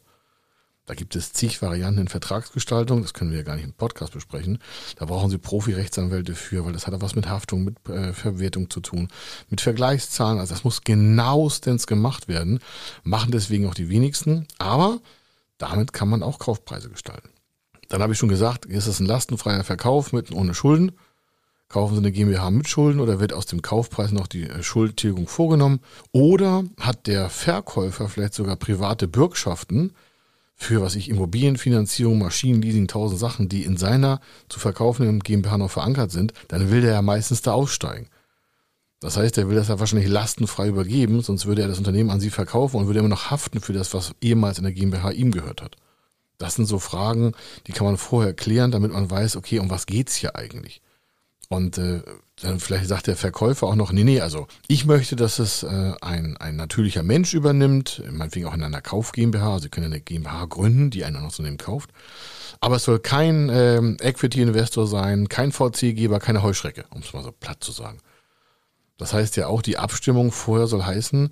Da 0.89 0.95
gibt 0.95 1.15
es 1.15 1.33
zig 1.33 1.61
Varianten 1.61 2.01
in 2.01 2.07
Vertragsgestaltung, 2.07 3.03
das 3.03 3.13
können 3.13 3.29
wir 3.29 3.37
ja 3.37 3.43
gar 3.43 3.55
nicht 3.55 3.63
im 3.63 3.73
Podcast 3.73 4.11
besprechen. 4.11 4.57
Da 4.95 5.05
brauchen 5.05 5.29
Sie 5.29 5.37
Profi-Rechtsanwälte 5.37 6.33
für, 6.33 6.65
weil 6.65 6.73
das 6.73 6.87
hat 6.87 6.95
auch 6.95 7.01
was 7.01 7.13
mit 7.13 7.29
Haftung, 7.29 7.63
mit 7.63 7.87
äh, 7.87 8.11
Verwertung 8.11 8.71
zu 8.71 8.79
tun, 8.79 9.07
mit 9.51 9.61
Vergleichszahlen. 9.61 10.39
Also 10.39 10.51
das 10.51 10.63
muss 10.63 10.81
genauestens 10.81 11.85
gemacht 11.85 12.27
werden. 12.27 12.57
Machen 13.03 13.31
deswegen 13.31 13.67
auch 13.67 13.75
die 13.75 13.89
wenigsten, 13.89 14.47
aber 14.57 14.99
damit 15.59 15.93
kann 15.93 16.09
man 16.09 16.23
auch 16.23 16.39
Kaufpreise 16.39 16.89
gestalten. 16.89 17.29
Dann 17.89 18.01
habe 18.01 18.13
ich 18.13 18.17
schon 18.17 18.27
gesagt, 18.27 18.65
ist 18.65 18.87
es 18.87 18.99
ein 18.99 19.05
lastenfreier 19.05 19.63
Verkauf 19.63 20.11
mit 20.11 20.31
und 20.31 20.37
ohne 20.37 20.55
Schulden. 20.55 20.93
Kaufen 21.67 21.93
Sie 21.93 21.99
eine 21.99 22.11
GmbH 22.11 22.49
mit 22.49 22.67
Schulden 22.67 22.99
oder 22.99 23.19
wird 23.19 23.33
aus 23.33 23.45
dem 23.45 23.61
Kaufpreis 23.61 24.11
noch 24.11 24.25
die 24.25 24.49
äh, 24.49 24.63
Schuldtilgung 24.63 25.27
vorgenommen? 25.27 25.81
Oder 26.11 26.63
hat 26.79 27.05
der 27.05 27.29
Verkäufer 27.29 28.09
vielleicht 28.09 28.33
sogar 28.33 28.55
private 28.55 29.07
Bürgschaften, 29.07 29.93
für 30.61 30.81
was 30.81 30.95
ich 30.95 31.09
Immobilienfinanzierung, 31.09 32.19
Maschinenleasing, 32.19 32.89
tausend 32.89 33.19
Sachen, 33.19 33.47
die 33.47 33.63
in 33.63 33.77
seiner 33.77 34.19
zu 34.49 34.59
verkaufenden 34.59 35.21
GmbH 35.21 35.57
noch 35.57 35.71
verankert 35.71 36.11
sind, 36.11 36.33
dann 36.49 36.69
will 36.69 36.81
der 36.81 36.91
ja 36.91 37.01
meistens 37.01 37.41
da 37.41 37.53
aussteigen. 37.53 38.09
Das 38.99 39.15
heißt, 39.15 39.37
er 39.37 39.47
will 39.47 39.55
das 39.55 39.69
ja 39.69 39.79
wahrscheinlich 39.79 40.09
lastenfrei 40.09 40.67
übergeben, 40.67 41.21
sonst 41.21 41.45
würde 41.45 41.61
er 41.61 41.69
das 41.69 41.77
Unternehmen 41.77 42.09
an 42.09 42.19
sie 42.19 42.29
verkaufen 42.29 42.75
und 42.75 42.87
würde 42.87 42.99
immer 42.99 43.07
noch 43.07 43.31
haften 43.31 43.61
für 43.61 43.71
das, 43.71 43.93
was 43.93 44.13
ehemals 44.19 44.57
in 44.57 44.65
der 44.65 44.73
GmbH 44.73 45.11
ihm 45.11 45.31
gehört 45.31 45.61
hat. 45.61 45.77
Das 46.37 46.55
sind 46.55 46.65
so 46.65 46.77
Fragen, 46.77 47.31
die 47.67 47.71
kann 47.71 47.87
man 47.87 47.97
vorher 47.97 48.33
klären, 48.33 48.71
damit 48.71 48.91
man 48.91 49.09
weiß, 49.09 49.37
okay, 49.37 49.59
um 49.59 49.69
was 49.69 49.85
geht's 49.85 50.15
hier 50.15 50.35
eigentlich? 50.35 50.81
Und 51.49 51.79
äh, 51.79 52.03
dann 52.41 52.59
vielleicht 52.59 52.87
sagt 52.87 53.07
der 53.07 53.15
Verkäufer 53.15 53.67
auch 53.67 53.75
noch, 53.75 53.91
nee, 53.91 54.03
nee, 54.03 54.21
also 54.21 54.47
ich 54.67 54.85
möchte, 54.85 55.15
dass 55.15 55.39
es 55.39 55.63
äh, 55.63 55.93
ein, 55.99 56.37
ein 56.37 56.55
natürlicher 56.55 57.01
Mensch 57.01 57.33
übernimmt, 57.33 58.03
meinetwegen 58.11 58.45
auch 58.45 58.53
in 58.53 58.63
einer 58.63 58.81
Kauf 58.81 59.11
GmbH, 59.11 59.53
also 59.53 59.63
Sie 59.63 59.69
können 59.69 59.87
eine 59.87 59.99
GmbH 59.99 60.45
gründen, 60.45 60.91
die 60.91 61.03
ein 61.03 61.15
Unternehmen 61.15 61.57
kauft. 61.57 61.89
Aber 62.61 62.75
es 62.75 62.83
soll 62.83 62.99
kein 62.99 63.49
ähm, 63.51 63.97
Equity-Investor 63.99 64.85
sein, 64.85 65.27
kein 65.27 65.51
VC-Geber, 65.51 66.19
keine 66.19 66.43
Heuschrecke, 66.43 66.85
um 66.91 67.01
es 67.01 67.13
mal 67.13 67.23
so 67.23 67.31
platt 67.31 67.63
zu 67.63 67.71
sagen. 67.71 67.99
Das 68.97 69.13
heißt 69.13 69.35
ja 69.37 69.47
auch, 69.47 69.63
die 69.63 69.77
Abstimmung 69.77 70.31
vorher 70.31 70.67
soll 70.67 70.83
heißen, 70.83 71.31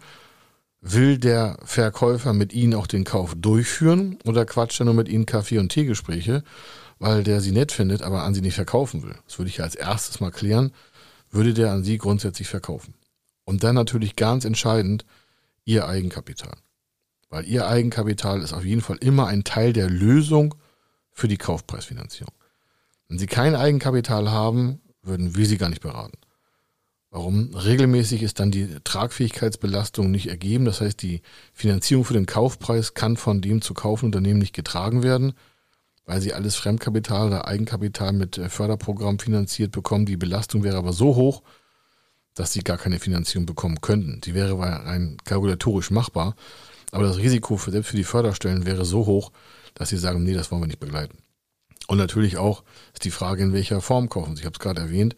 will 0.94 1.17
der 1.17 1.58
Verkäufer 1.63 2.34
mit 2.34 2.53
Ihnen 2.53 2.74
auch 2.74 2.88
den 2.88 3.03
Kauf 3.03 3.34
durchführen 3.36 4.17
oder 4.25 4.46
quatscht 4.46 4.79
er 4.79 4.86
nur 4.86 4.94
mit 4.94 5.10
Ihnen 5.10 5.25
Kaffee- 5.25 5.60
und 5.60 5.70
Teegespräche? 5.70 6.44
weil 7.00 7.24
der 7.24 7.41
sie 7.41 7.51
nett 7.51 7.72
findet, 7.72 8.01
aber 8.01 8.24
an 8.24 8.34
sie 8.34 8.41
nicht 8.41 8.56
verkaufen 8.56 9.03
will. 9.03 9.15
Das 9.25 9.38
würde 9.38 9.50
ich 9.50 9.58
ja 9.58 9.63
als 9.63 9.75
erstes 9.75 10.20
mal 10.20 10.32
klären. 10.32 10.72
Würde 11.29 11.53
der 11.53 11.72
an 11.72 11.84
sie 11.84 11.98
grundsätzlich 11.98 12.48
verkaufen? 12.48 12.94
Und 13.44 13.63
dann 13.63 13.75
natürlich 13.75 14.15
ganz 14.15 14.46
entscheidend 14.46 15.06
ihr 15.65 15.88
Eigenkapital. 15.88 16.58
Weil 17.29 17.46
ihr 17.46 17.67
Eigenkapital 17.67 18.41
ist 18.41 18.53
auf 18.53 18.65
jeden 18.65 18.82
Fall 18.82 18.98
immer 18.98 19.27
ein 19.27 19.44
Teil 19.44 19.74
der 19.74 19.89
Lösung 19.89 20.56
für 21.12 21.27
die 21.27 21.38
Kaufpreisfinanzierung. 21.38 22.34
Wenn 23.08 23.20
sie 23.20 23.27
kein 23.27 23.56
Eigenkapital 23.56 24.32
haben, 24.32 24.82
würden 25.01 25.36
wir 25.36 25.46
sie 25.46 25.58
gar 25.58 25.70
nicht 25.70 25.82
beraten. 25.82 26.17
Warum? 27.18 27.56
Regelmäßig 27.56 28.22
ist 28.22 28.40
dann 28.40 28.52
die 28.52 28.70
Tragfähigkeitsbelastung 28.84 30.12
nicht 30.12 30.28
ergeben. 30.28 30.66
Das 30.66 30.82
heißt, 30.82 31.02
die 31.02 31.22
Finanzierung 31.52 32.06
für 32.06 32.14
den 32.14 32.28
Kaufpreis 32.28 32.94
kann 32.94 33.18
von 33.18 33.42
dem 33.42 33.64
zu 33.64 33.74
kaufenden 33.74 34.16
Unternehmen 34.16 34.40
nicht 34.40 34.54
getragen 34.54 35.02
werden 35.02 35.34
weil 36.08 36.22
sie 36.22 36.34
alles 36.34 36.56
Fremdkapital 36.56 37.28
oder 37.28 37.48
Eigenkapital 37.48 38.14
mit 38.14 38.38
äh, 38.38 38.48
Förderprogramm 38.50 39.20
finanziert 39.20 39.74
bekommen. 39.74 40.06
Die 40.06 40.16
Belastung 40.16 40.64
wäre 40.64 40.78
aber 40.78 40.94
so 40.94 41.16
hoch, 41.16 41.44
dass 42.34 42.54
sie 42.54 42.62
gar 42.62 42.78
keine 42.78 43.00
Finanzierung 43.00 43.46
bekommen 43.46 43.82
könnten. 43.82 44.22
Die 44.22 44.34
wäre 44.34 44.58
rein 44.58 45.18
kalkulatorisch 45.26 45.92
machbar, 45.92 46.36
aber 46.92 47.04
das 47.04 47.18
Risiko 47.18 47.58
für, 47.58 47.72
selbst 47.72 47.90
für 47.90 47.98
die 47.98 48.06
Förderstellen 48.06 48.66
wäre 48.66 48.86
so 48.86 49.06
hoch, 49.06 49.34
dass 49.74 49.90
sie 49.90 49.98
sagen, 49.98 50.24
nee, 50.24 50.34
das 50.34 50.50
wollen 50.50 50.62
wir 50.62 50.68
nicht 50.68 50.80
begleiten. 50.80 51.18
Und 51.88 51.98
natürlich 51.98 52.38
auch 52.38 52.64
ist 52.94 53.04
die 53.04 53.12
Frage, 53.12 53.44
in 53.44 53.54
welcher 53.54 53.82
Form 53.82 54.08
kaufen 54.08 54.36
sie. 54.36 54.42
Ich 54.42 54.46
habe 54.46 54.56
es 54.56 54.60
gerade 54.60 54.82
erwähnt, 54.82 55.16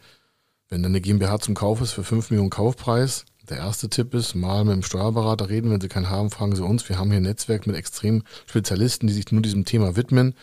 wenn 0.70 0.82
dann 0.82 0.92
eine 0.92 1.00
GmbH 1.00 1.40
zum 1.40 1.54
Kauf 1.54 1.80
ist 1.80 1.92
für 1.92 2.04
5 2.04 2.30
Millionen 2.30 2.50
Kaufpreis, 2.50 3.26
der 3.48 3.58
erste 3.58 3.90
Tipp 3.90 4.14
ist, 4.14 4.34
mal 4.36 4.64
mit 4.64 4.74
dem 4.74 4.82
Steuerberater 4.84 5.48
reden. 5.48 5.70
Wenn 5.70 5.80
Sie 5.80 5.88
keinen 5.88 6.08
haben, 6.08 6.30
fragen 6.30 6.54
Sie 6.54 6.64
uns. 6.64 6.88
Wir 6.88 6.98
haben 6.98 7.10
hier 7.10 7.18
ein 7.18 7.24
Netzwerk 7.24 7.66
mit 7.66 7.74
extrem 7.74 8.22
Spezialisten, 8.46 9.08
die 9.08 9.12
sich 9.12 9.30
nur 9.32 9.42
diesem 9.42 9.64
Thema 9.64 9.96
widmen. 9.96 10.34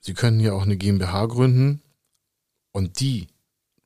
Sie 0.00 0.12
können 0.12 0.38
hier 0.38 0.54
auch 0.54 0.62
eine 0.62 0.76
GmbH 0.76 1.26
gründen 1.26 1.80
und 2.72 3.00
die 3.00 3.28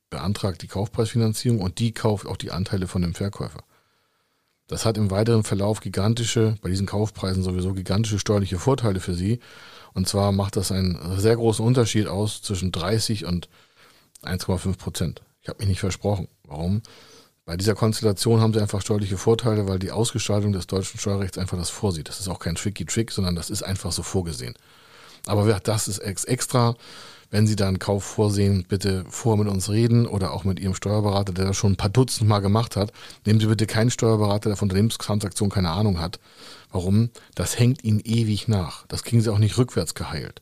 beantragt 0.09 0.61
die 0.61 0.67
Kaufpreisfinanzierung 0.67 1.59
und 1.59 1.79
die 1.79 1.93
kauft 1.93 2.27
auch 2.27 2.37
die 2.37 2.51
Anteile 2.51 2.87
von 2.87 3.01
dem 3.01 3.15
Verkäufer. 3.15 3.63
Das 4.67 4.85
hat 4.85 4.97
im 4.97 5.09
weiteren 5.09 5.43
Verlauf 5.43 5.79
gigantische, 5.79 6.55
bei 6.61 6.69
diesen 6.69 6.85
Kaufpreisen 6.85 7.43
sowieso 7.43 7.73
gigantische 7.73 8.19
steuerliche 8.19 8.59
Vorteile 8.59 8.99
für 8.99 9.13
Sie. 9.13 9.39
Und 9.93 10.07
zwar 10.07 10.31
macht 10.31 10.55
das 10.55 10.71
einen 10.71 11.19
sehr 11.19 11.35
großen 11.35 11.65
Unterschied 11.65 12.07
aus 12.07 12.41
zwischen 12.41 12.71
30 12.71 13.25
und 13.25 13.49
1,5 14.25 14.77
Prozent. 14.77 15.21
Ich 15.41 15.49
habe 15.49 15.59
mich 15.59 15.67
nicht 15.67 15.79
versprochen. 15.79 16.27
Warum? 16.47 16.81
Bei 17.45 17.57
dieser 17.57 17.75
Konstellation 17.75 18.39
haben 18.39 18.53
Sie 18.53 18.61
einfach 18.61 18.81
steuerliche 18.81 19.17
Vorteile, 19.17 19.67
weil 19.67 19.77
die 19.77 19.91
Ausgestaltung 19.91 20.53
des 20.53 20.67
deutschen 20.67 20.97
Steuerrechts 20.97 21.37
einfach 21.37 21.57
das 21.57 21.69
vorsieht. 21.69 22.07
Das 22.07 22.21
ist 22.21 22.29
auch 22.29 22.39
kein 22.39 22.55
tricky 22.55 22.85
Trick, 22.85 23.11
sondern 23.11 23.35
das 23.35 23.49
ist 23.49 23.63
einfach 23.63 23.91
so 23.91 24.01
vorgesehen. 24.01 24.53
Aber 25.25 25.45
das 25.59 25.87
ist 25.87 25.99
extra. 25.99 26.75
Wenn 27.29 27.47
Sie 27.47 27.55
da 27.55 27.67
einen 27.67 27.79
Kauf 27.79 28.03
vorsehen, 28.03 28.63
bitte 28.69 29.05
vor 29.09 29.37
mit 29.37 29.47
uns 29.47 29.69
reden 29.69 30.05
oder 30.05 30.33
auch 30.33 30.43
mit 30.43 30.59
Ihrem 30.59 30.75
Steuerberater, 30.75 31.33
der 31.33 31.45
das 31.45 31.57
schon 31.57 31.73
ein 31.73 31.77
paar 31.77 31.89
Dutzend 31.89 32.29
Mal 32.29 32.39
gemacht 32.39 32.75
hat. 32.75 32.93
Nehmen 33.25 33.39
Sie 33.39 33.47
bitte 33.47 33.65
keinen 33.65 33.89
Steuerberater, 33.89 34.49
der 34.49 34.55
von 34.55 34.67
Unternehmenstransaktionen 34.67 35.51
keine 35.51 35.71
Ahnung 35.71 35.99
hat. 35.99 36.19
Warum? 36.71 37.09
Das 37.35 37.57
hängt 37.57 37.83
Ihnen 37.83 38.01
ewig 38.01 38.47
nach. 38.47 38.85
Das 38.87 39.03
kriegen 39.03 39.21
Sie 39.21 39.31
auch 39.31 39.39
nicht 39.39 39.57
rückwärts 39.57 39.95
geheilt. 39.95 40.41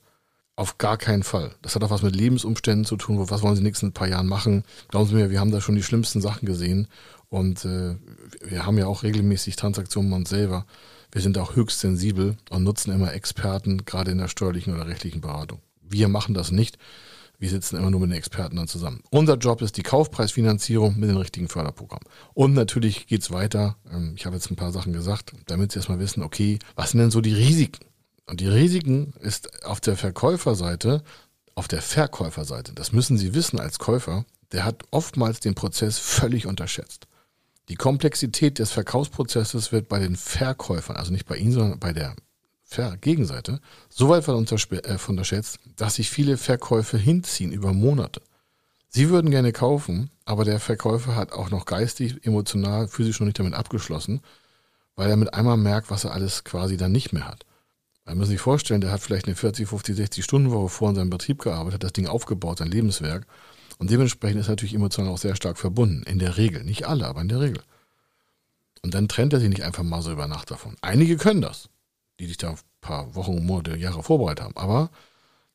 Auf 0.55 0.77
gar 0.77 0.97
keinen 0.97 1.23
Fall. 1.23 1.55
Das 1.61 1.75
hat 1.75 1.83
auch 1.83 1.89
was 1.89 2.03
mit 2.03 2.15
Lebensumständen 2.15 2.85
zu 2.85 2.97
tun. 2.97 3.17
Was 3.29 3.41
wollen 3.41 3.55
Sie 3.55 3.59
in 3.59 3.63
den 3.63 3.69
nächsten 3.69 3.93
paar 3.93 4.07
Jahren 4.07 4.27
machen? 4.27 4.63
Glauben 4.89 5.07
Sie 5.07 5.15
mir, 5.15 5.29
wir 5.31 5.39
haben 5.39 5.51
da 5.51 5.61
schon 5.61 5.75
die 5.75 5.83
schlimmsten 5.83 6.21
Sachen 6.21 6.45
gesehen. 6.45 6.87
Und 7.29 7.63
äh, 7.63 7.95
wir 8.43 8.65
haben 8.65 8.77
ja 8.77 8.87
auch 8.87 9.03
regelmäßig 9.03 9.55
Transaktionen 9.55 10.09
mit 10.09 10.19
uns 10.19 10.29
selber. 10.29 10.65
Wir 11.11 11.21
sind 11.21 11.37
auch 11.37 11.55
höchst 11.55 11.79
sensibel 11.79 12.37
und 12.49 12.63
nutzen 12.63 12.91
immer 12.91 13.13
Experten, 13.13 13.85
gerade 13.85 14.11
in 14.11 14.17
der 14.17 14.27
steuerlichen 14.27 14.73
oder 14.73 14.87
rechtlichen 14.87 15.21
Beratung. 15.21 15.59
Wir 15.81 16.09
machen 16.09 16.33
das 16.33 16.51
nicht. 16.51 16.77
Wir 17.39 17.49
sitzen 17.49 17.77
immer 17.77 17.89
nur 17.89 18.01
mit 18.01 18.11
den 18.11 18.17
Experten 18.17 18.57
dann 18.57 18.67
zusammen. 18.67 19.01
Unser 19.09 19.35
Job 19.37 19.61
ist 19.63 19.75
die 19.77 19.81
Kaufpreisfinanzierung 19.81 20.99
mit 20.99 21.09
den 21.09 21.17
richtigen 21.17 21.47
Förderprogrammen. 21.47 22.07
Und 22.33 22.53
natürlich 22.53 23.07
geht's 23.07 23.31
weiter. 23.31 23.77
Ähm, 23.91 24.13
ich 24.15 24.25
habe 24.25 24.35
jetzt 24.35 24.51
ein 24.51 24.55
paar 24.55 24.71
Sachen 24.71 24.93
gesagt, 24.93 25.33
damit 25.47 25.71
Sie 25.71 25.79
erstmal 25.79 25.99
wissen, 25.99 26.21
okay, 26.21 26.59
was 26.75 26.91
sind 26.91 26.99
denn 26.99 27.09
so 27.11 27.19
die 27.19 27.33
Risiken? 27.33 27.90
Und 28.31 28.39
die 28.39 28.47
Risiken 28.47 29.11
ist 29.19 29.65
auf 29.65 29.81
der 29.81 29.97
Verkäuferseite, 29.97 31.03
auf 31.53 31.67
der 31.67 31.81
Verkäuferseite, 31.81 32.71
das 32.71 32.93
müssen 32.93 33.17
Sie 33.17 33.33
wissen 33.33 33.59
als 33.59 33.77
Käufer, 33.77 34.23
der 34.53 34.63
hat 34.63 34.83
oftmals 34.89 35.41
den 35.41 35.53
Prozess 35.53 35.99
völlig 35.99 36.47
unterschätzt. 36.47 37.07
Die 37.67 37.75
Komplexität 37.75 38.57
des 38.57 38.71
Verkaufsprozesses 38.71 39.73
wird 39.73 39.89
bei 39.89 39.99
den 39.99 40.15
Verkäufern, 40.15 40.95
also 40.95 41.11
nicht 41.11 41.25
bei 41.25 41.35
Ihnen, 41.35 41.51
sondern 41.51 41.79
bei 41.79 41.91
der 41.91 42.15
Gegenseite, 43.01 43.59
so 43.89 44.07
weit 44.07 44.25
äh, 44.29 44.97
unterschätzt, 45.09 45.59
dass 45.75 45.95
sich 45.95 46.09
viele 46.09 46.37
Verkäufe 46.37 46.97
hinziehen 46.97 47.51
über 47.51 47.73
Monate. 47.73 48.21
Sie 48.87 49.09
würden 49.09 49.29
gerne 49.29 49.51
kaufen, 49.51 50.09
aber 50.23 50.45
der 50.45 50.61
Verkäufer 50.61 51.17
hat 51.17 51.33
auch 51.33 51.49
noch 51.49 51.65
geistig, 51.65 52.25
emotional, 52.25 52.87
physisch 52.87 53.19
noch 53.19 53.25
nicht 53.25 53.39
damit 53.39 53.55
abgeschlossen, 53.55 54.21
weil 54.95 55.09
er 55.09 55.17
mit 55.17 55.33
einmal 55.33 55.57
merkt, 55.57 55.91
was 55.91 56.05
er 56.05 56.13
alles 56.13 56.45
quasi 56.45 56.77
dann 56.77 56.93
nicht 56.93 57.11
mehr 57.11 57.27
hat. 57.27 57.45
Man 58.05 58.17
muss 58.17 58.29
sich 58.29 58.41
vorstellen, 58.41 58.81
der 58.81 58.91
hat 58.91 59.01
vielleicht 59.01 59.27
eine 59.27 59.35
40, 59.35 59.67
50, 59.67 59.95
60 59.95 60.23
Stunden 60.23 60.51
Woche 60.51 60.69
vor 60.69 60.89
in 60.89 60.95
seinem 60.95 61.09
Betrieb 61.09 61.39
gearbeitet, 61.39 61.75
hat 61.75 61.83
das 61.83 61.93
Ding 61.93 62.07
aufgebaut, 62.07 62.57
sein 62.57 62.71
Lebenswerk 62.71 63.27
und 63.77 63.89
dementsprechend 63.89 64.39
ist 64.39 64.47
er 64.47 64.51
natürlich 64.51 64.75
emotional 64.75 65.11
auch 65.11 65.17
sehr 65.17 65.35
stark 65.35 65.57
verbunden. 65.57 66.03
In 66.03 66.19
der 66.19 66.37
Regel. 66.37 66.63
Nicht 66.63 66.87
alle, 66.87 67.07
aber 67.07 67.21
in 67.21 67.29
der 67.29 67.39
Regel. 67.39 67.63
Und 68.83 68.93
dann 68.93 69.07
trennt 69.07 69.33
er 69.33 69.39
sich 69.39 69.49
nicht 69.49 69.63
einfach 69.63 69.83
mal 69.83 70.01
so 70.01 70.11
über 70.11 70.27
Nacht 70.27 70.51
davon. 70.51 70.75
Einige 70.81 71.17
können 71.17 71.41
das, 71.41 71.69
die 72.19 72.27
sich 72.27 72.37
da 72.37 72.51
ein 72.51 72.59
paar 72.79 73.15
Wochen, 73.15 73.43
Monate, 73.45 73.75
Jahre 73.77 74.03
vorbereitet 74.03 74.43
haben, 74.45 74.55
aber 74.55 74.89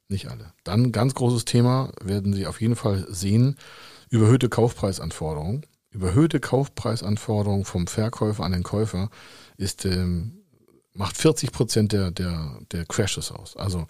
nicht 0.09 0.29
alle. 0.29 0.53
Dann 0.65 0.93
ganz 0.93 1.15
großes 1.15 1.45
Thema 1.45 1.93
werden 2.03 2.33
Sie 2.33 2.47
auf 2.47 2.61
jeden 2.61 2.77
Fall 2.77 3.07
sehen, 3.09 3.57
überhöhte 4.09 4.49
Kaufpreisanforderungen. 4.49 5.65
Überhöhte 5.91 6.41
Kaufpreisanforderungen 6.41 7.65
vom 7.65 7.87
Verkäufer 7.87 8.45
an 8.45 8.53
den 8.53 8.63
Käufer 8.63 9.09
ist, 9.57 9.85
ähm, 9.85 10.36
macht 10.97 11.17
40 11.17 11.53
Prozent 11.53 11.93
der, 11.93 12.11
der, 12.11 12.59
der 12.73 12.85
Crashes 12.85 13.33
aus. 13.33 13.57
Also 13.57 13.87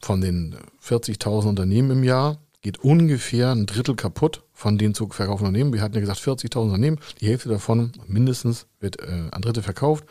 von 0.00 0.20
den 0.20 0.56
40.000 0.86 1.48
Unternehmen 1.48 1.90
im 1.90 2.04
Jahr 2.04 2.38
geht 2.62 2.78
ungefähr 2.78 3.50
ein 3.52 3.66
Drittel 3.66 3.94
kaputt 3.94 4.42
von 4.52 4.78
den 4.78 4.94
zu 4.94 5.08
verkaufenden 5.08 5.48
Unternehmen. 5.48 5.72
Wir 5.72 5.82
hatten 5.82 5.94
ja 5.94 6.00
gesagt 6.00 6.20
40.000 6.20 6.58
Unternehmen, 6.58 6.98
die 7.20 7.28
Hälfte 7.28 7.48
davon 7.48 7.92
mindestens 8.06 8.66
wird 8.80 9.00
äh, 9.00 9.28
ein 9.30 9.42
Drittel 9.42 9.62
verkauft. 9.62 10.04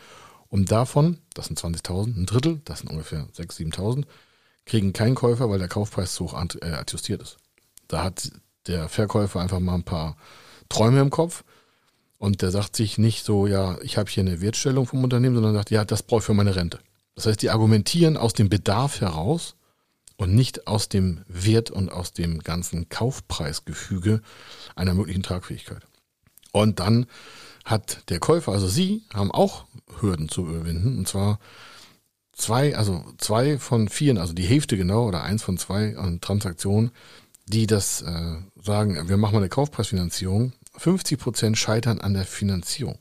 Und 0.48 0.70
davon, 0.70 1.18
das 1.34 1.46
sind 1.46 1.58
20.000, 1.58 2.16
ein 2.16 2.26
Drittel, 2.26 2.60
das 2.64 2.80
sind 2.80 2.90
ungefähr 2.90 3.26
6.000, 3.36 3.74
7.000, 3.74 4.04
kriegen 4.66 4.92
keinen 4.92 5.16
Käufer, 5.16 5.50
weil 5.50 5.58
der 5.58 5.68
Kaufpreis 5.68 6.14
zu 6.14 6.26
hoch 6.26 6.34
äh, 6.60 6.66
adjustiert 6.66 7.22
ist. 7.22 7.38
Da 7.88 8.04
hat 8.04 8.30
der 8.68 8.88
Verkäufer 8.88 9.40
einfach 9.40 9.58
mal 9.58 9.74
ein 9.74 9.82
paar 9.82 10.16
Träume 10.68 11.00
im 11.00 11.10
Kopf 11.10 11.44
Und 12.24 12.40
der 12.40 12.50
sagt 12.50 12.74
sich 12.74 12.96
nicht 12.96 13.22
so, 13.22 13.46
ja, 13.46 13.76
ich 13.82 13.98
habe 13.98 14.10
hier 14.10 14.22
eine 14.22 14.40
Wertstellung 14.40 14.86
vom 14.86 15.04
Unternehmen, 15.04 15.34
sondern 15.34 15.52
sagt, 15.52 15.70
ja, 15.70 15.84
das 15.84 16.02
brauche 16.02 16.20
ich 16.20 16.24
für 16.24 16.32
meine 16.32 16.56
Rente. 16.56 16.78
Das 17.16 17.26
heißt, 17.26 17.42
die 17.42 17.50
argumentieren 17.50 18.16
aus 18.16 18.32
dem 18.32 18.48
Bedarf 18.48 19.02
heraus 19.02 19.56
und 20.16 20.34
nicht 20.34 20.66
aus 20.66 20.88
dem 20.88 21.20
Wert 21.28 21.70
und 21.70 21.92
aus 21.92 22.14
dem 22.14 22.38
ganzen 22.38 22.88
Kaufpreisgefüge 22.88 24.22
einer 24.74 24.94
möglichen 24.94 25.22
Tragfähigkeit. 25.22 25.82
Und 26.50 26.80
dann 26.80 27.04
hat 27.66 28.08
der 28.08 28.20
Käufer, 28.20 28.52
also 28.52 28.68
Sie, 28.68 29.02
haben 29.12 29.30
auch 29.30 29.66
Hürden 30.00 30.30
zu 30.30 30.46
überwinden. 30.46 30.96
Und 30.96 31.06
zwar 31.06 31.38
zwei, 32.32 32.74
also 32.74 33.04
zwei 33.18 33.58
von 33.58 33.90
vier, 33.90 34.18
also 34.18 34.32
die 34.32 34.46
Hälfte 34.46 34.78
genau 34.78 35.06
oder 35.06 35.24
eins 35.24 35.42
von 35.42 35.58
zwei 35.58 35.94
Transaktionen, 36.22 36.90
die 37.46 37.66
das 37.66 38.00
äh, 38.00 38.36
sagen, 38.62 39.10
wir 39.10 39.18
machen 39.18 39.34
mal 39.34 39.40
eine 39.40 39.50
Kaufpreisfinanzierung. 39.50 40.54
50 40.76 41.18
Prozent 41.18 41.58
scheitern 41.58 42.00
an 42.00 42.14
der 42.14 42.24
Finanzierung. 42.24 42.98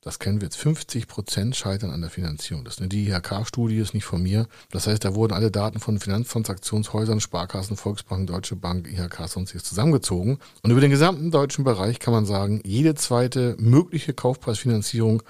Das 0.00 0.20
kennen 0.20 0.40
wir 0.40 0.46
jetzt. 0.46 0.56
50 0.56 1.08
Prozent 1.08 1.56
scheitern 1.56 1.90
an 1.90 2.00
der 2.00 2.10
Finanzierung. 2.10 2.64
Das 2.64 2.74
ist 2.74 2.80
eine 2.80 2.88
DIHK-Studie, 2.88 3.78
ist 3.78 3.94
nicht 3.94 4.04
von 4.04 4.22
mir. 4.22 4.46
Das 4.70 4.86
heißt, 4.86 5.04
da 5.04 5.14
wurden 5.14 5.32
alle 5.32 5.50
Daten 5.50 5.80
von 5.80 5.98
Finanztransaktionshäusern, 5.98 7.20
Sparkassen, 7.20 7.76
Volksbanken, 7.76 8.26
Deutsche 8.26 8.54
Bank, 8.54 8.86
IHK, 8.90 9.28
sonstiges 9.28 9.64
zusammengezogen. 9.64 10.38
Und 10.62 10.70
über 10.70 10.80
den 10.80 10.90
gesamten 10.90 11.32
deutschen 11.32 11.64
Bereich 11.64 11.98
kann 11.98 12.14
man 12.14 12.26
sagen, 12.26 12.60
jede 12.64 12.94
zweite 12.94 13.56
mögliche 13.58 14.14
Kaufpreisfinanzierung 14.14 15.22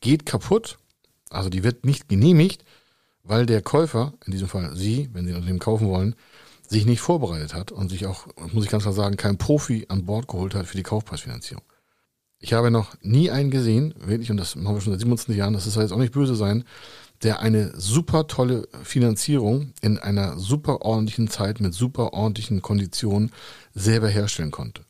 geht 0.00 0.24
kaputt. 0.24 0.78
Also 1.28 1.50
die 1.50 1.62
wird 1.62 1.84
nicht 1.84 2.08
genehmigt, 2.08 2.64
weil 3.22 3.44
der 3.44 3.60
Käufer, 3.60 4.14
in 4.24 4.32
diesem 4.32 4.48
Fall 4.48 4.74
Sie, 4.74 5.10
wenn 5.12 5.26
Sie 5.26 5.32
ein 5.32 5.36
Unternehmen 5.36 5.58
kaufen 5.58 5.88
wollen, 5.88 6.16
sich 6.70 6.86
nicht 6.86 7.00
vorbereitet 7.00 7.52
hat 7.52 7.72
und 7.72 7.88
sich 7.88 8.06
auch, 8.06 8.28
muss 8.52 8.64
ich 8.64 8.70
ganz 8.70 8.84
klar 8.84 8.94
sagen, 8.94 9.16
kein 9.16 9.38
Profi 9.38 9.86
an 9.88 10.06
Bord 10.06 10.28
geholt 10.28 10.54
hat 10.54 10.66
für 10.66 10.76
die 10.76 10.84
Kaufpreisfinanzierung. 10.84 11.64
Ich 12.38 12.52
habe 12.52 12.70
noch 12.70 12.94
nie 13.02 13.30
einen 13.30 13.50
gesehen, 13.50 13.92
wirklich, 13.98 14.30
und 14.30 14.36
das 14.36 14.54
machen 14.54 14.76
wir 14.76 14.80
schon 14.80 14.92
seit 14.92 15.00
27 15.00 15.36
Jahren, 15.36 15.52
das 15.52 15.64
soll 15.64 15.82
jetzt 15.82 15.92
auch 15.92 15.98
nicht 15.98 16.12
böse 16.12 16.36
sein, 16.36 16.64
der 17.22 17.40
eine 17.40 17.72
super 17.78 18.28
tolle 18.28 18.68
Finanzierung 18.84 19.72
in 19.82 19.98
einer 19.98 20.38
super 20.38 20.82
ordentlichen 20.82 21.28
Zeit 21.28 21.60
mit 21.60 21.74
super 21.74 22.12
ordentlichen 22.12 22.62
Konditionen 22.62 23.32
selber 23.74 24.08
herstellen 24.08 24.52
konnte. 24.52 24.82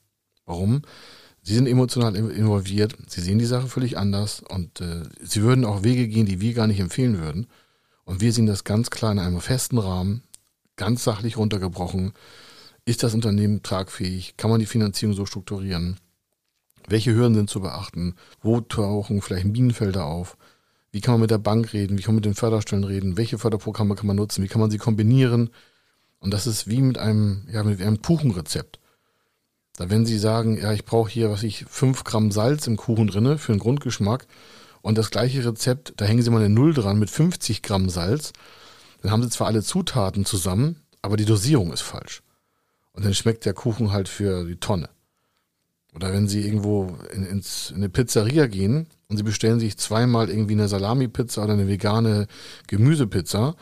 Warum? 0.45 0.83
Sie 1.43 1.55
sind 1.55 1.67
emotional 1.67 2.15
involviert, 2.15 2.95
sie 3.07 3.23
sehen 3.23 3.39
die 3.39 3.47
Sache 3.47 3.69
völlig 3.69 3.97
anders 3.97 4.43
und 4.47 4.83
äh, 4.83 5.05
sie 5.23 5.43
würden 5.43 5.65
auch 5.65 5.83
Wege 5.83 6.09
gehen, 6.09 6.27
die 6.27 6.43
wir 6.43 6.53
gar 6.53 6.67
nicht 6.67 6.81
empfehlen 6.81 7.19
würden. 7.19 7.47
Und 8.05 8.21
wir 8.21 8.35
sehen 8.35 8.47
das 8.47 8.65
ganz 8.65 8.91
klar 8.91 9.13
in 9.13 9.19
einem 9.19 9.41
festen 9.41 9.79
Rahmen, 9.79 10.23
ganz 10.81 11.05
sachlich 11.05 11.37
runtergebrochen. 11.37 12.15
Ist 12.87 13.03
das 13.03 13.13
Unternehmen 13.13 13.63
tragfähig? 13.63 14.39
Kann 14.39 14.51
man 14.51 14.61
die 14.61 14.67
Finanzierung 14.67 15.15
so 15.15 15.27
strukturieren? 15.27 16.01
Welche 16.89 17.15
Hürden 17.15 17.35
sind 17.35 17.51
zu 17.51 17.61
beachten? 17.61 18.15
Wo 18.41 18.63
tauchen 18.63 19.21
vielleicht 19.21 19.45
Minenfelder 19.45 20.07
auf? 20.07 20.39
Wie 20.91 21.03
kann 21.03 21.13
man 21.13 21.21
mit 21.21 21.31
der 21.31 21.39
Bank 21.39 21.75
reden? 21.75 21.99
Wie 21.99 22.03
kann 22.03 22.15
man 22.15 22.23
mit 22.23 22.25
den 22.25 22.35
Förderstellen 22.35 22.85
reden? 22.85 23.19
Welche 23.19 23.39
Förderprogramme 23.39 23.95
kann 23.95 24.07
man 24.07 24.17
nutzen? 24.17 24.43
Wie 24.43 24.49
kann 24.49 24.61
man 24.61 24.71
sie 24.71 24.79
kombinieren? 24.79 25.51
Und 26.19 26.33
das 26.33 26.47
ist 26.47 26.67
wie 26.67 26.81
mit 26.81 26.97
einem, 26.97 27.47
ja, 27.53 27.63
mit 27.63 27.83
einem 27.83 28.01
Kuchenrezept. 28.01 28.81
Da 29.77 29.91
wenn 29.91 30.07
Sie 30.07 30.19
sagen, 30.19 30.57
ja, 30.57 30.73
ich 30.73 30.87
brauche 30.87 31.11
hier, 31.11 31.31
was 31.31 31.43
ich, 31.43 31.67
fünf 31.69 32.05
Gramm 32.05 32.33
Salz 32.33 32.67
im 32.67 32.79
Kuchen 32.79 33.07
drinne 33.07 33.37
für 33.37 33.53
den 33.53 33.61
Grundgeschmack 33.61 34.27
und 34.81 34.97
das 34.97 35.11
gleiche 35.11 35.45
Rezept, 35.45 35.93
da 35.99 36.07
hängen 36.07 36.23
Sie 36.23 36.31
mal 36.31 36.39
eine 36.39 36.49
Null 36.49 36.73
dran 36.73 36.99
mit 36.99 37.11
50 37.11 37.61
Gramm 37.63 37.91
Salz, 37.91 38.33
dann 39.03 39.11
haben 39.11 39.23
Sie 39.23 39.31
zwar 39.31 39.47
alle 39.47 39.63
Zutaten 39.63 40.25
zusammen, 40.25 40.83
aber 41.03 41.17
die 41.17 41.25
Dosierung 41.25 41.73
ist 41.73 41.83
falsch. 41.83 42.23
Und 42.93 43.05
dann 43.05 43.15
schmeckt 43.15 43.45
der 43.45 43.55
Kuchen 43.55 43.93
halt 43.93 44.09
für 44.09 44.45
die 44.45 44.57
Tonne. 44.57 44.89
Oder 45.95 46.13
wenn 46.13 46.29
Sie 46.29 46.45
irgendwo 46.45 46.97
in, 47.13 47.25
ins, 47.25 47.71
in 47.71 47.77
eine 47.77 47.89
Pizzeria 47.89 48.47
gehen 48.47 48.87
und 49.09 49.17
Sie 49.17 49.23
bestellen 49.23 49.59
sich 49.59 49.77
zweimal 49.77 50.31
irgendwie 50.31 50.53
eine 50.53 50.69
Salami-Pizza 50.69 51.43
oder 51.43 51.55
eine 51.55 51.69
vegane 51.69 52.27
Gemüsepizza 52.69 53.57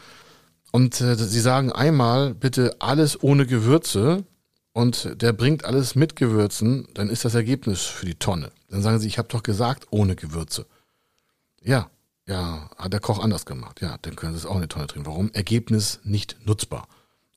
und 0.73 1.01
äh, 1.01 1.17
Sie 1.17 1.41
sagen 1.41 1.73
einmal 1.73 2.35
bitte 2.35 2.77
alles 2.81 3.23
ohne 3.23 3.47
Gewürze 3.47 4.25
und 4.73 5.23
der 5.23 5.33
bringt 5.33 5.65
alles 5.65 5.95
mit 5.95 6.17
Gewürzen, 6.17 6.87
dann 6.95 7.09
ist 7.09 7.25
das 7.25 7.35
Ergebnis 7.35 7.83
für 7.83 8.07
die 8.07 8.15
Tonne. 8.15 8.51
Dann 8.69 8.83
sagen 8.83 8.99
Sie, 8.99 9.09
ich 9.09 9.19
habe 9.19 9.29
doch 9.29 9.43
gesagt 9.43 9.87
ohne 9.91 10.15
Gewürze. 10.15 10.67
Ja, 11.63 11.91
ja, 12.29 12.71
hat 12.77 12.93
der 12.93 13.01
Koch 13.01 13.19
anders 13.19 13.47
gemacht. 13.47 13.81
Ja, 13.81 13.97
dann 14.03 14.15
können 14.15 14.33
Sie 14.33 14.39
es 14.39 14.47
auch 14.47 14.53
in 14.53 14.59
eine 14.59 14.69
Tonne 14.69 14.87
trinken. 14.87 15.07
Warum? 15.07 15.31
Ergebnis 15.33 16.01
nicht 16.05 16.37
nutzbar. 16.45 16.87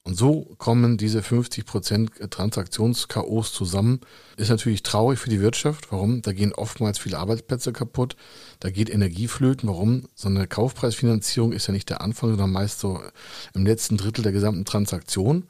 Und 0.04 0.16
so 0.18 0.56
kommen 0.58 0.98
diese 0.98 1.20
50% 1.20 2.28
Transaktions-KOs 2.30 3.54
zusammen. 3.54 4.00
Ist 4.36 4.50
natürlich 4.50 4.82
traurig 4.82 5.20
für 5.20 5.30
die 5.30 5.42
Wirtschaft. 5.42 5.92
Warum? 5.92 6.24
Da 6.24 6.34
gehen 6.34 6.54
oftmals 6.54 6.98
viele 6.98 7.20
Arbeitsplätze 7.20 7.72
kaputt. 7.72 8.16
Da 8.60 8.72
geht 8.72 8.90
Energieflöten. 8.90 9.70
Warum? 9.70 10.08
So 10.16 10.28
eine 10.28 10.48
Kaufpreisfinanzierung 10.48 11.52
ist 11.54 11.68
ja 11.68 11.74
nicht 11.74 11.90
der 11.90 12.02
Anfang, 12.02 12.32
sondern 12.32 12.52
meist 12.52 12.80
so 12.80 13.00
im 13.54 13.66
letzten 13.66 13.98
Drittel 13.98 14.24
der 14.24 14.32
gesamten 14.32 14.66
Transaktion. 14.66 15.46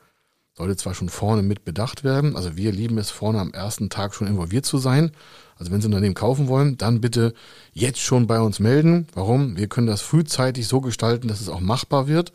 Sollte 0.54 0.76
zwar 0.76 0.94
schon 0.94 1.10
vorne 1.10 1.42
mit 1.42 1.64
bedacht 1.64 2.04
werden. 2.04 2.36
Also 2.36 2.58
wir 2.58 2.72
lieben 2.72 2.98
es, 2.98 3.10
vorne 3.10 3.40
am 3.40 3.54
ersten 3.54 3.90
Tag 3.90 4.14
schon 4.14 4.28
involviert 4.28 4.66
zu 4.66 4.78
sein. 4.78 5.12
Also 5.58 5.72
wenn 5.72 5.80
Sie 5.80 5.88
ein 5.88 5.94
Unternehmen 5.94 6.16
kaufen 6.16 6.48
wollen, 6.48 6.78
dann 6.78 7.02
bitte 7.02 7.34
jetzt 7.72 8.00
schon 8.00 8.28
bei 8.28 8.40
uns 8.42 8.60
melden. 8.60 9.08
Warum? 9.14 9.58
Wir 9.58 9.68
können 9.68 9.88
das 9.88 10.02
frühzeitig 10.02 10.68
so 10.68 10.82
gestalten, 10.82 11.28
dass 11.28 11.40
es 11.40 11.50
auch 11.50 11.62
machbar 11.62 12.08
wird 12.08 12.34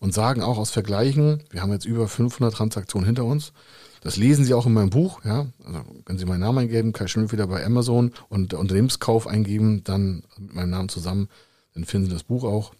und 0.00 0.12
sagen 0.12 0.42
auch 0.42 0.58
aus 0.58 0.70
Vergleichen, 0.70 1.42
wir 1.50 1.62
haben 1.62 1.72
jetzt 1.72 1.86
über 1.86 2.08
500 2.08 2.54
Transaktionen 2.54 3.06
hinter 3.06 3.24
uns. 3.24 3.52
Das 4.02 4.16
lesen 4.18 4.44
Sie 4.44 4.52
auch 4.52 4.66
in 4.66 4.74
meinem 4.74 4.90
Buch, 4.90 5.24
ja. 5.24 5.46
Also 5.64 5.80
wenn 6.04 6.18
Sie 6.18 6.26
meinen 6.26 6.40
Namen 6.40 6.58
eingeben, 6.58 6.92
Kai 6.92 7.06
wieder 7.06 7.46
bei 7.46 7.64
Amazon 7.64 8.12
und 8.28 8.52
Unternehmenskauf 8.52 9.26
eingeben, 9.26 9.82
dann 9.82 10.24
mit 10.38 10.54
meinem 10.54 10.70
Namen 10.70 10.88
zusammen, 10.90 11.28
dann 11.72 11.86
finden 11.86 12.08
Sie 12.08 12.12
das 12.12 12.24
Buch 12.24 12.44
auch. 12.44 12.74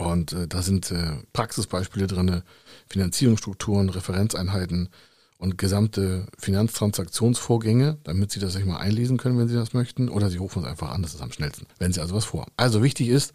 Und 0.00 0.32
äh, 0.32 0.48
da 0.48 0.62
sind 0.62 0.90
äh, 0.90 1.16
Praxisbeispiele 1.34 2.06
drin, 2.06 2.42
Finanzierungsstrukturen, 2.88 3.90
Referenzeinheiten 3.90 4.88
und 5.36 5.58
gesamte 5.58 6.26
Finanztransaktionsvorgänge, 6.38 7.98
damit 8.04 8.30
Sie 8.30 8.40
das 8.40 8.54
sich 8.54 8.64
mal 8.64 8.78
einlesen 8.78 9.18
können, 9.18 9.38
wenn 9.38 9.48
Sie 9.48 9.54
das 9.54 9.74
möchten. 9.74 10.08
Oder 10.08 10.30
Sie 10.30 10.38
rufen 10.38 10.60
uns 10.60 10.68
einfach 10.68 10.90
an, 10.90 11.02
das 11.02 11.14
ist 11.14 11.20
am 11.20 11.32
schnellsten, 11.32 11.66
wenn 11.78 11.92
Sie 11.92 12.00
also 12.00 12.14
was 12.14 12.24
vor. 12.24 12.46
Also 12.56 12.82
wichtig 12.82 13.08
ist, 13.08 13.34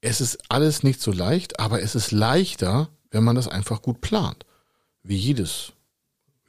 es 0.00 0.22
ist 0.22 0.38
alles 0.48 0.82
nicht 0.82 1.02
so 1.02 1.12
leicht, 1.12 1.60
aber 1.60 1.82
es 1.82 1.94
ist 1.94 2.10
leichter, 2.10 2.88
wenn 3.10 3.22
man 3.22 3.36
das 3.36 3.46
einfach 3.46 3.82
gut 3.82 4.00
plant. 4.00 4.46
Wie 5.02 5.16
jedes, 5.16 5.74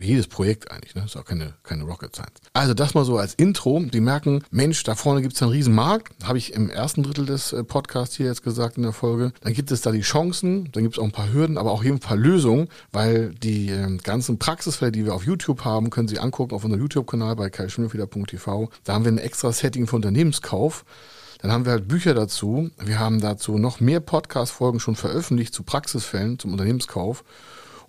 jedes 0.04 0.28
Projekt 0.28 0.72
eigentlich, 0.72 0.96
ne? 0.96 1.04
Ist 1.06 1.16
auch 1.18 1.26
keine, 1.26 1.54
keine 1.64 1.84
Rocket 1.84 2.16
Science. 2.16 2.34
Also 2.54 2.74
das 2.74 2.94
mal 2.94 3.06
so 3.06 3.18
als 3.18 3.34
Intro. 3.34 3.80
Die 3.80 4.02
merken, 4.02 4.44
Mensch, 4.52 4.84
da 4.84 4.96
vorne 4.96 5.22
gibt 5.22 5.36
es 5.36 5.42
einen 5.42 5.52
riesen 5.52 5.74
Markt. 5.74 6.14
Habe 6.24 6.38
ich 6.38 6.54
im 6.54 6.70
ersten 6.70 7.04
Drittel 7.04 7.26
des 7.26 7.54
äh, 7.54 7.64
Podcasts 7.64 8.16
hier 8.16 8.26
jetzt 8.26 8.44
gesagt 8.44 8.78
in 8.78 8.84
der 8.84 8.94
Folge. 8.94 9.34
Dann 9.42 9.54
gibt 9.54 9.72
es 9.72 9.82
da 9.82 9.92
die 9.92 10.02
Chancen, 10.02 10.72
dann 10.72 10.84
gibt 10.84 10.96
es 10.96 11.00
auch 11.00 11.06
ein 11.06 11.12
paar 11.12 11.32
Hürden, 11.32 11.58
aber 11.58 11.72
auch 11.72 11.84
hier 11.84 11.94
ein 11.94 12.00
paar 12.00 12.18
Lösungen, 12.18 12.70
weil 12.92 13.34
die 13.36 13.70
äh, 13.70 13.98
ganzen 13.98 14.40
Praxisfälle, 14.40 14.92
die 14.92 15.06
wir 15.06 15.14
auf 15.14 15.26
YouTube 15.26 15.64
haben, 15.66 15.90
können 15.90 16.08
Sie 16.08 16.20
angucken 16.20 16.56
auf 16.56 16.64
unserem 16.64 16.82
YouTube-Kanal 16.82 17.36
bei 17.36 17.50
kaischwimmelfeder.tv. 17.50 18.70
Da 18.84 18.94
haben 18.94 19.06
wir 19.06 19.12
ein 19.12 19.18
extra 19.18 19.52
Setting 19.52 19.88
für 19.88 19.96
Unternehmenskauf. 19.98 20.86
Dann 21.42 21.52
haben 21.52 21.66
wir 21.66 21.72
halt 21.72 21.88
Bücher 21.88 22.14
dazu. 22.14 22.70
Wir 22.78 23.00
haben 23.00 23.20
dazu 23.20 23.58
noch 23.58 23.80
mehr 23.80 24.00
Podcast-Folgen 24.00 24.80
schon 24.80 24.96
veröffentlicht 24.96 25.54
zu 25.54 25.64
Praxisfällen, 25.64 26.38
zum 26.38 26.52
Unternehmenskauf. 26.52 27.24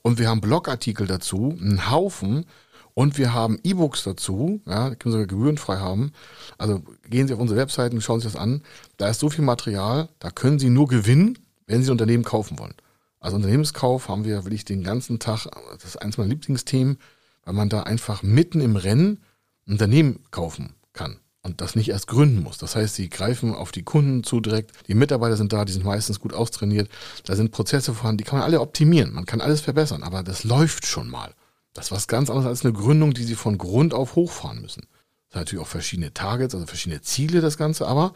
Und 0.03 0.19
wir 0.19 0.29
haben 0.29 0.41
Blogartikel 0.41 1.07
dazu, 1.07 1.57
einen 1.61 1.91
Haufen. 1.91 2.47
Und 2.95 3.17
wir 3.17 3.33
haben 3.33 3.59
E-Books 3.62 4.05
dazu, 4.05 4.61
ja, 4.67 4.91
die 4.91 4.97
können 4.97 5.12
sogar 5.12 5.27
gebührenfrei 5.27 5.79
haben. 5.79 6.12
Also 6.59 6.83
gehen 7.09 7.27
Sie 7.27 7.33
auf 7.33 7.41
unsere 7.41 7.59
Webseiten, 7.59 8.03
schauen 8.03 8.21
Sie 8.21 8.27
das 8.27 8.37
an. 8.37 8.62
Da 8.99 9.09
ist 9.09 9.21
so 9.21 9.31
viel 9.31 9.45
Material, 9.45 10.11
da 10.19 10.31
können 10.31 10.59
Sie 10.59 10.69
nur 10.69 10.88
gewinnen, 10.88 11.38
wenn 11.67 11.83
Sie 11.83 11.88
ein 11.88 11.93
Unternehmen 11.93 12.25
kaufen 12.25 12.59
wollen. 12.59 12.75
Also 13.19 13.37
Unternehmenskauf 13.37 14.09
haben 14.09 14.25
wir 14.27 14.45
wirklich 14.45 14.67
den 14.67 14.85
ganzen 14.85 15.21
Tag, 15.21 15.47
das 15.73 15.85
ist 15.85 16.03
eins 16.03 16.19
meiner 16.19 16.29
Lieblingsthemen, 16.29 16.99
weil 17.45 17.55
man 17.55 17.71
da 17.71 17.85
einfach 17.85 18.23
mitten 18.23 18.61
im 18.61 18.77
Rennen 18.77 19.23
ein 19.67 19.73
Unternehmen 19.73 20.19
kaufen 20.31 20.75
kann 20.93 21.21
und 21.42 21.61
das 21.61 21.74
nicht 21.74 21.88
erst 21.88 22.07
gründen 22.07 22.42
muss. 22.42 22.59
Das 22.59 22.76
heißt, 22.76 22.94
sie 22.94 23.11
greifen 23.11 23.55
auf 23.55 23.72
die 23.72 23.83
Kunden 23.83 24.22
zu 24.22 24.40
direkt. 24.40 24.72
Die 24.87 24.94
Mitarbeiter 24.94 25.37
sind 25.37 25.52
da, 25.52 25.64
die 25.64 25.72
sind 25.72 25.85
meistens 25.85 26.20
gut 26.20 26.33
austrainiert. 26.33 26.88
Da 27.24 27.35
sind 27.35 27.50
Prozesse 27.50 27.94
vorhanden, 27.94 28.18
die 28.18 28.24
kann 28.24 28.38
man 28.38 28.46
alle 28.46 28.61
optimieren. 28.61 29.12
Man 29.12 29.26
kann 29.26 29.40
alles 29.40 29.61
verbessern, 29.61 30.02
aber 30.02 30.22
das 30.22 30.44
läuft 30.44 30.87
schon 30.87 31.09
mal. 31.09 31.35
Das 31.74 31.87
ist 31.87 31.92
was 31.92 32.07
ganz 32.07 32.31
anderes 32.31 32.46
als 32.46 32.64
eine 32.64 32.72
Gründung, 32.72 33.14
die 33.14 33.24
sie 33.24 33.35
von 33.35 33.59
Grund 33.59 33.94
auf 33.94 34.14
hochfahren 34.14 34.61
müssen. 34.61 34.87
Das 35.31 35.40
hat 35.40 35.46
natürlich 35.46 35.64
auch 35.64 35.68
verschiedene 35.68 36.14
Targets, 36.14 36.55
also 36.55 36.66
verschiedene 36.66 37.00
Ziele, 37.00 37.40
das 37.40 37.57
Ganze, 37.57 37.87
aber 37.87 38.12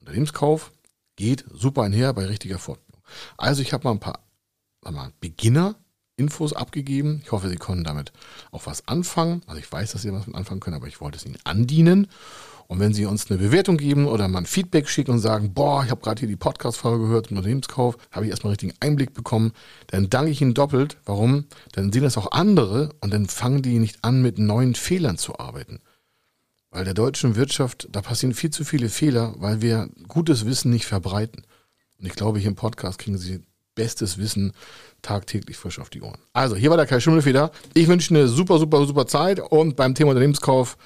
Unternehmenskauf 0.00 0.72
geht 1.16 1.44
super 1.52 1.82
einher 1.82 2.12
bei 2.12 2.26
richtiger 2.26 2.58
Fortbildung. 2.58 3.02
Also 3.36 3.62
ich 3.62 3.72
habe 3.72 3.84
mal 3.84 3.92
ein 3.92 4.00
paar 4.00 4.20
mal, 4.82 5.12
Beginner 5.20 5.76
Infos 6.16 6.52
abgegeben. 6.52 7.22
Ich 7.24 7.32
hoffe, 7.32 7.48
Sie 7.48 7.56
konnten 7.56 7.84
damit 7.84 8.12
auch 8.52 8.66
was 8.66 8.86
anfangen. 8.86 9.42
Also 9.46 9.58
ich 9.58 9.70
weiß, 9.70 9.92
dass 9.92 10.02
Sie 10.02 10.12
was 10.12 10.26
mit 10.26 10.36
anfangen 10.36 10.60
können, 10.60 10.76
aber 10.76 10.86
ich 10.86 11.00
wollte 11.00 11.16
es 11.16 11.24
Ihnen 11.24 11.38
andienen. 11.44 12.08
Und 12.70 12.78
wenn 12.78 12.94
Sie 12.94 13.04
uns 13.04 13.28
eine 13.28 13.40
Bewertung 13.40 13.78
geben 13.78 14.06
oder 14.06 14.28
mal 14.28 14.38
ein 14.38 14.46
Feedback 14.46 14.88
schicken 14.88 15.10
und 15.10 15.18
sagen, 15.18 15.52
boah, 15.52 15.82
ich 15.82 15.90
habe 15.90 16.02
gerade 16.02 16.20
hier 16.20 16.28
die 16.28 16.36
Podcast-Folge 16.36 17.08
gehört 17.08 17.32
Unternehmenskauf, 17.32 17.96
habe 18.12 18.26
ich 18.26 18.30
erstmal 18.30 18.50
einen 18.50 18.60
richtigen 18.60 18.74
Einblick 18.78 19.12
bekommen, 19.12 19.50
dann 19.88 20.08
danke 20.08 20.30
ich 20.30 20.40
Ihnen 20.40 20.54
doppelt. 20.54 20.96
Warum? 21.04 21.46
Dann 21.72 21.92
sehen 21.92 22.04
das 22.04 22.16
auch 22.16 22.30
andere 22.30 22.90
und 23.00 23.12
dann 23.12 23.26
fangen 23.26 23.62
die 23.62 23.80
nicht 23.80 24.04
an, 24.04 24.22
mit 24.22 24.38
neuen 24.38 24.76
Fehlern 24.76 25.18
zu 25.18 25.36
arbeiten. 25.40 25.80
Weil 26.70 26.84
der 26.84 26.94
deutschen 26.94 27.34
Wirtschaft, 27.34 27.88
da 27.90 28.02
passieren 28.02 28.34
viel 28.34 28.50
zu 28.50 28.64
viele 28.64 28.88
Fehler, 28.88 29.34
weil 29.38 29.62
wir 29.62 29.88
gutes 30.06 30.46
Wissen 30.46 30.70
nicht 30.70 30.86
verbreiten. 30.86 31.42
Und 31.98 32.06
ich 32.06 32.12
glaube, 32.12 32.38
hier 32.38 32.50
im 32.50 32.54
Podcast 32.54 33.00
kriegen 33.00 33.18
Sie 33.18 33.40
bestes 33.74 34.16
Wissen 34.16 34.52
tagtäglich 35.02 35.56
frisch 35.56 35.80
auf 35.80 35.90
die 35.90 36.02
Ohren. 36.02 36.20
Also, 36.34 36.54
hier 36.54 36.70
war 36.70 36.76
der 36.76 36.86
Kai 36.86 37.00
Schimmelfeder. 37.00 37.50
Ich 37.74 37.88
wünsche 37.88 38.14
eine 38.14 38.28
super, 38.28 38.60
super, 38.60 38.86
super 38.86 39.08
Zeit 39.08 39.40
und 39.40 39.74
beim 39.74 39.96
Thema 39.96 40.10
Unternehmenskauf 40.10 40.76